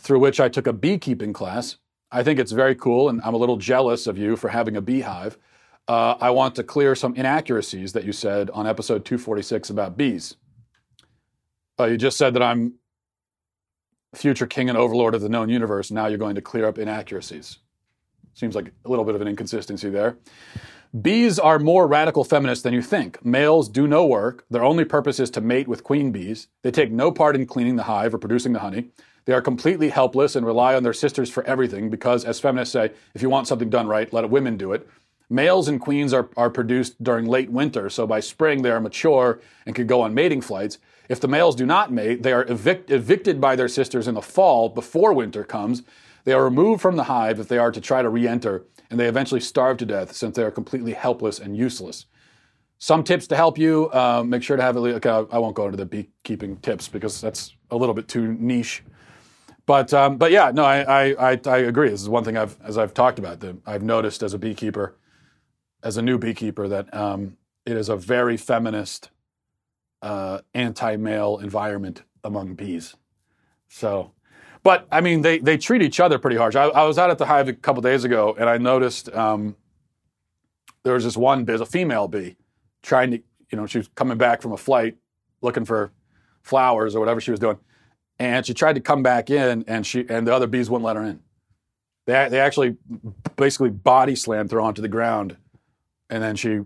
through 0.00 0.18
which 0.18 0.40
I 0.40 0.48
took 0.48 0.66
a 0.66 0.72
beekeeping 0.72 1.32
class 1.32 1.76
I 2.12 2.22
think 2.22 2.40
it's 2.40 2.52
very 2.52 2.74
cool, 2.74 3.08
and 3.08 3.20
I'm 3.22 3.34
a 3.34 3.38
little 3.38 3.56
jealous 3.56 4.06
of 4.06 4.18
you 4.18 4.36
for 4.36 4.48
having 4.48 4.76
a 4.76 4.80
beehive. 4.80 5.38
Uh, 5.86 6.16
I 6.20 6.30
want 6.30 6.56
to 6.56 6.64
clear 6.64 6.94
some 6.94 7.14
inaccuracies 7.14 7.92
that 7.92 8.04
you 8.04 8.12
said 8.12 8.50
on 8.50 8.66
episode 8.66 9.04
246 9.04 9.70
about 9.70 9.96
bees. 9.96 10.36
Uh, 11.78 11.84
you 11.84 11.96
just 11.96 12.18
said 12.18 12.34
that 12.34 12.42
I'm 12.42 12.74
future 14.14 14.46
king 14.46 14.68
and 14.68 14.76
overlord 14.76 15.14
of 15.14 15.20
the 15.20 15.28
known 15.28 15.48
universe. 15.48 15.90
Now 15.90 16.06
you're 16.06 16.18
going 16.18 16.34
to 16.34 16.42
clear 16.42 16.66
up 16.66 16.78
inaccuracies. 16.78 17.58
Seems 18.34 18.54
like 18.54 18.72
a 18.84 18.88
little 18.88 19.04
bit 19.04 19.14
of 19.14 19.20
an 19.20 19.28
inconsistency 19.28 19.88
there. 19.88 20.18
Bees 21.00 21.38
are 21.38 21.60
more 21.60 21.86
radical 21.86 22.24
feminists 22.24 22.64
than 22.64 22.74
you 22.74 22.82
think. 22.82 23.24
Males 23.24 23.68
do 23.68 23.86
no 23.86 24.04
work. 24.04 24.44
Their 24.50 24.64
only 24.64 24.84
purpose 24.84 25.20
is 25.20 25.30
to 25.30 25.40
mate 25.40 25.68
with 25.68 25.84
queen 25.84 26.10
bees. 26.10 26.48
They 26.62 26.72
take 26.72 26.90
no 26.90 27.12
part 27.12 27.36
in 27.36 27.46
cleaning 27.46 27.76
the 27.76 27.84
hive 27.84 28.12
or 28.12 28.18
producing 28.18 28.52
the 28.52 28.58
honey. 28.58 28.90
They 29.24 29.32
are 29.32 29.42
completely 29.42 29.90
helpless 29.90 30.36
and 30.36 30.46
rely 30.46 30.74
on 30.74 30.82
their 30.82 30.92
sisters 30.92 31.30
for 31.30 31.44
everything 31.44 31.90
because, 31.90 32.24
as 32.24 32.40
feminists 32.40 32.72
say, 32.72 32.90
if 33.14 33.22
you 33.22 33.30
want 33.30 33.46
something 33.46 33.70
done 33.70 33.86
right, 33.86 34.12
let 34.12 34.28
women 34.28 34.56
do 34.56 34.72
it. 34.72 34.88
Males 35.28 35.68
and 35.68 35.80
queens 35.80 36.12
are, 36.12 36.28
are 36.36 36.50
produced 36.50 37.00
during 37.02 37.26
late 37.26 37.50
winter, 37.50 37.88
so 37.88 38.06
by 38.06 38.18
spring 38.18 38.62
they 38.62 38.70
are 38.70 38.80
mature 38.80 39.40
and 39.64 39.76
can 39.76 39.86
go 39.86 40.00
on 40.00 40.12
mating 40.12 40.40
flights. 40.40 40.78
If 41.08 41.20
the 41.20 41.28
males 41.28 41.54
do 41.54 41.66
not 41.66 41.92
mate, 41.92 42.22
they 42.22 42.32
are 42.32 42.44
evict- 42.48 42.90
evicted 42.90 43.40
by 43.40 43.54
their 43.54 43.68
sisters 43.68 44.08
in 44.08 44.14
the 44.14 44.22
fall 44.22 44.68
before 44.68 45.12
winter 45.12 45.44
comes. 45.44 45.82
They 46.24 46.32
are 46.32 46.44
removed 46.44 46.82
from 46.82 46.96
the 46.96 47.04
hive 47.04 47.38
if 47.38 47.48
they 47.48 47.58
are 47.58 47.70
to 47.70 47.80
try 47.80 48.02
to 48.02 48.08
re 48.08 48.26
enter, 48.26 48.64
and 48.90 48.98
they 48.98 49.06
eventually 49.06 49.40
starve 49.40 49.76
to 49.78 49.86
death 49.86 50.12
since 50.12 50.36
they 50.36 50.42
are 50.42 50.50
completely 50.50 50.92
helpless 50.92 51.38
and 51.38 51.56
useless. 51.56 52.06
Some 52.78 53.04
tips 53.04 53.26
to 53.28 53.36
help 53.36 53.58
you. 53.58 53.90
Uh, 53.92 54.24
make 54.26 54.42
sure 54.42 54.56
to 54.56 54.62
have. 54.62 54.76
Okay, 54.76 55.10
I 55.10 55.38
won't 55.38 55.54
go 55.54 55.66
into 55.66 55.76
the 55.76 55.86
beekeeping 55.86 56.56
tips 56.58 56.88
because 56.88 57.20
that's 57.20 57.54
a 57.70 57.76
little 57.76 57.94
bit 57.94 58.08
too 58.08 58.32
niche. 58.38 58.82
But 59.70 59.94
um, 59.94 60.16
but 60.16 60.32
yeah, 60.32 60.50
no, 60.52 60.64
I, 60.64 61.12
I, 61.12 61.40
I 61.46 61.58
agree. 61.58 61.90
This 61.90 62.02
is 62.02 62.08
one 62.08 62.24
thing 62.24 62.36
I've 62.36 62.60
as 62.60 62.76
I've 62.76 62.92
talked 62.92 63.20
about 63.20 63.38
that 63.38 63.56
I've 63.64 63.84
noticed 63.84 64.20
as 64.20 64.34
a 64.34 64.38
beekeeper, 64.38 64.96
as 65.84 65.96
a 65.96 66.02
new 66.02 66.18
beekeeper, 66.18 66.66
that 66.66 66.92
um, 66.92 67.36
it 67.64 67.76
is 67.76 67.88
a 67.88 67.94
very 67.94 68.36
feminist, 68.36 69.10
uh, 70.02 70.40
anti-male 70.54 71.38
environment 71.38 72.02
among 72.24 72.56
bees. 72.56 72.96
So, 73.68 74.10
but 74.64 74.88
I 74.90 75.00
mean, 75.00 75.22
they 75.22 75.38
they 75.38 75.56
treat 75.56 75.82
each 75.82 76.00
other 76.00 76.18
pretty 76.18 76.36
harsh. 76.36 76.56
I, 76.56 76.64
I 76.64 76.82
was 76.82 76.98
out 76.98 77.10
at 77.10 77.18
the 77.18 77.26
hive 77.26 77.46
a 77.46 77.52
couple 77.52 77.80
days 77.80 78.02
ago, 78.02 78.34
and 78.36 78.50
I 78.50 78.58
noticed 78.58 79.08
um, 79.14 79.54
there 80.82 80.94
was 80.94 81.04
this 81.04 81.16
one 81.16 81.44
bee, 81.44 81.54
a 81.54 81.64
female 81.64 82.08
bee, 82.08 82.34
trying 82.82 83.12
to, 83.12 83.22
you 83.52 83.56
know, 83.56 83.66
she 83.66 83.78
was 83.78 83.88
coming 83.94 84.18
back 84.18 84.42
from 84.42 84.50
a 84.50 84.56
flight 84.56 84.96
looking 85.42 85.64
for 85.64 85.92
flowers 86.42 86.96
or 86.96 86.98
whatever 86.98 87.20
she 87.20 87.30
was 87.30 87.38
doing. 87.38 87.56
And 88.20 88.46
she 88.46 88.54
tried 88.54 88.74
to 88.74 88.80
come 88.80 89.02
back 89.02 89.30
in 89.30 89.64
and 89.66 89.84
she 89.84 90.06
and 90.08 90.26
the 90.26 90.34
other 90.34 90.46
bees 90.46 90.70
wouldn't 90.70 90.84
let 90.84 90.94
her 90.94 91.02
in. 91.02 91.20
They, 92.06 92.28
they 92.30 92.38
actually 92.38 92.76
basically 93.36 93.70
body 93.70 94.14
slammed 94.14 94.52
her 94.52 94.60
onto 94.60 94.82
the 94.82 94.88
ground 94.88 95.36
and 96.08 96.22
then 96.22 96.36
she 96.36 96.60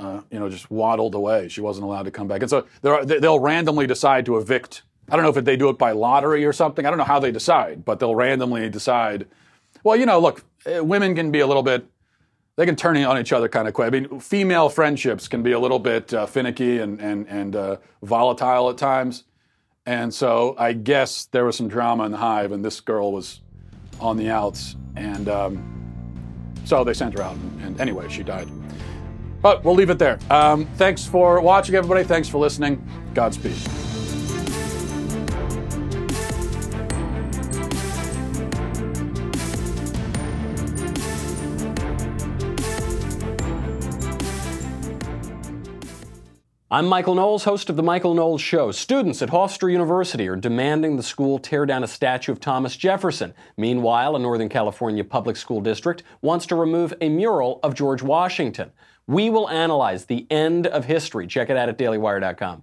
uh, 0.00 0.22
you 0.30 0.38
know, 0.38 0.48
just 0.48 0.70
waddled 0.70 1.14
away. 1.14 1.48
She 1.48 1.60
wasn't 1.60 1.84
allowed 1.84 2.04
to 2.04 2.10
come 2.10 2.26
back. 2.26 2.40
And 2.40 2.48
so 2.48 2.66
are, 2.84 3.04
they'll 3.04 3.38
randomly 3.38 3.86
decide 3.86 4.24
to 4.26 4.38
evict. 4.38 4.82
I 5.10 5.16
don't 5.16 5.22
know 5.22 5.38
if 5.38 5.44
they 5.44 5.56
do 5.56 5.68
it 5.68 5.76
by 5.76 5.92
lottery 5.92 6.44
or 6.46 6.54
something. 6.54 6.86
I 6.86 6.88
don't 6.88 6.98
know 6.98 7.04
how 7.04 7.20
they 7.20 7.30
decide, 7.30 7.84
but 7.84 7.98
they'll 7.98 8.14
randomly 8.14 8.70
decide. 8.70 9.26
Well, 9.84 9.96
you 9.96 10.06
know, 10.06 10.18
look, 10.18 10.44
eh, 10.64 10.80
women 10.80 11.14
can 11.14 11.30
be 11.30 11.40
a 11.40 11.46
little 11.46 11.62
bit. 11.62 11.86
They 12.56 12.64
can 12.64 12.76
turn 12.76 12.96
on 13.04 13.18
each 13.18 13.32
other 13.32 13.48
kind 13.48 13.68
of 13.68 13.74
quick. 13.74 13.88
I 13.88 13.90
mean, 13.90 14.20
female 14.20 14.70
friendships 14.70 15.28
can 15.28 15.42
be 15.42 15.52
a 15.52 15.58
little 15.58 15.78
bit 15.78 16.14
uh, 16.14 16.26
finicky 16.26 16.78
and 16.78 17.00
and 17.00 17.26
and 17.28 17.56
uh, 17.56 17.76
volatile 18.02 18.70
at 18.70 18.78
times. 18.78 19.24
And 19.86 20.12
so 20.12 20.54
I 20.58 20.72
guess 20.72 21.26
there 21.26 21.44
was 21.44 21.56
some 21.56 21.68
drama 21.68 22.04
in 22.04 22.12
the 22.12 22.18
hive, 22.18 22.52
and 22.52 22.64
this 22.64 22.80
girl 22.80 23.12
was 23.12 23.40
on 23.98 24.16
the 24.16 24.30
outs, 24.30 24.76
and 24.96 25.28
um, 25.28 26.52
so 26.64 26.84
they 26.84 26.94
sent 26.94 27.14
her 27.14 27.22
out. 27.22 27.34
And, 27.36 27.62
and 27.62 27.80
anyway, 27.80 28.08
she 28.08 28.22
died. 28.22 28.48
But 29.42 29.64
we'll 29.64 29.74
leave 29.74 29.90
it 29.90 29.98
there. 29.98 30.18
Um, 30.30 30.66
thanks 30.76 31.04
for 31.04 31.40
watching, 31.40 31.74
everybody. 31.74 32.04
Thanks 32.04 32.28
for 32.28 32.38
listening. 32.38 32.86
Godspeed. 33.14 33.56
I'm 46.72 46.86
Michael 46.86 47.16
Knowles, 47.16 47.42
host 47.42 47.68
of 47.68 47.74
The 47.74 47.82
Michael 47.82 48.14
Knowles 48.14 48.40
Show. 48.40 48.70
Students 48.70 49.22
at 49.22 49.30
Hofstra 49.30 49.72
University 49.72 50.28
are 50.28 50.36
demanding 50.36 50.96
the 50.96 51.02
school 51.02 51.40
tear 51.40 51.66
down 51.66 51.82
a 51.82 51.88
statue 51.88 52.30
of 52.30 52.38
Thomas 52.38 52.76
Jefferson. 52.76 53.34
Meanwhile, 53.56 54.14
a 54.14 54.20
Northern 54.20 54.48
California 54.48 55.02
public 55.02 55.36
school 55.36 55.60
district 55.60 56.04
wants 56.22 56.46
to 56.46 56.54
remove 56.54 56.94
a 57.00 57.08
mural 57.08 57.58
of 57.64 57.74
George 57.74 58.02
Washington. 58.02 58.70
We 59.08 59.30
will 59.30 59.50
analyze 59.50 60.04
the 60.04 60.28
end 60.30 60.68
of 60.68 60.84
history. 60.84 61.26
Check 61.26 61.50
it 61.50 61.56
out 61.56 61.68
at 61.68 61.76
dailywire.com. 61.76 62.62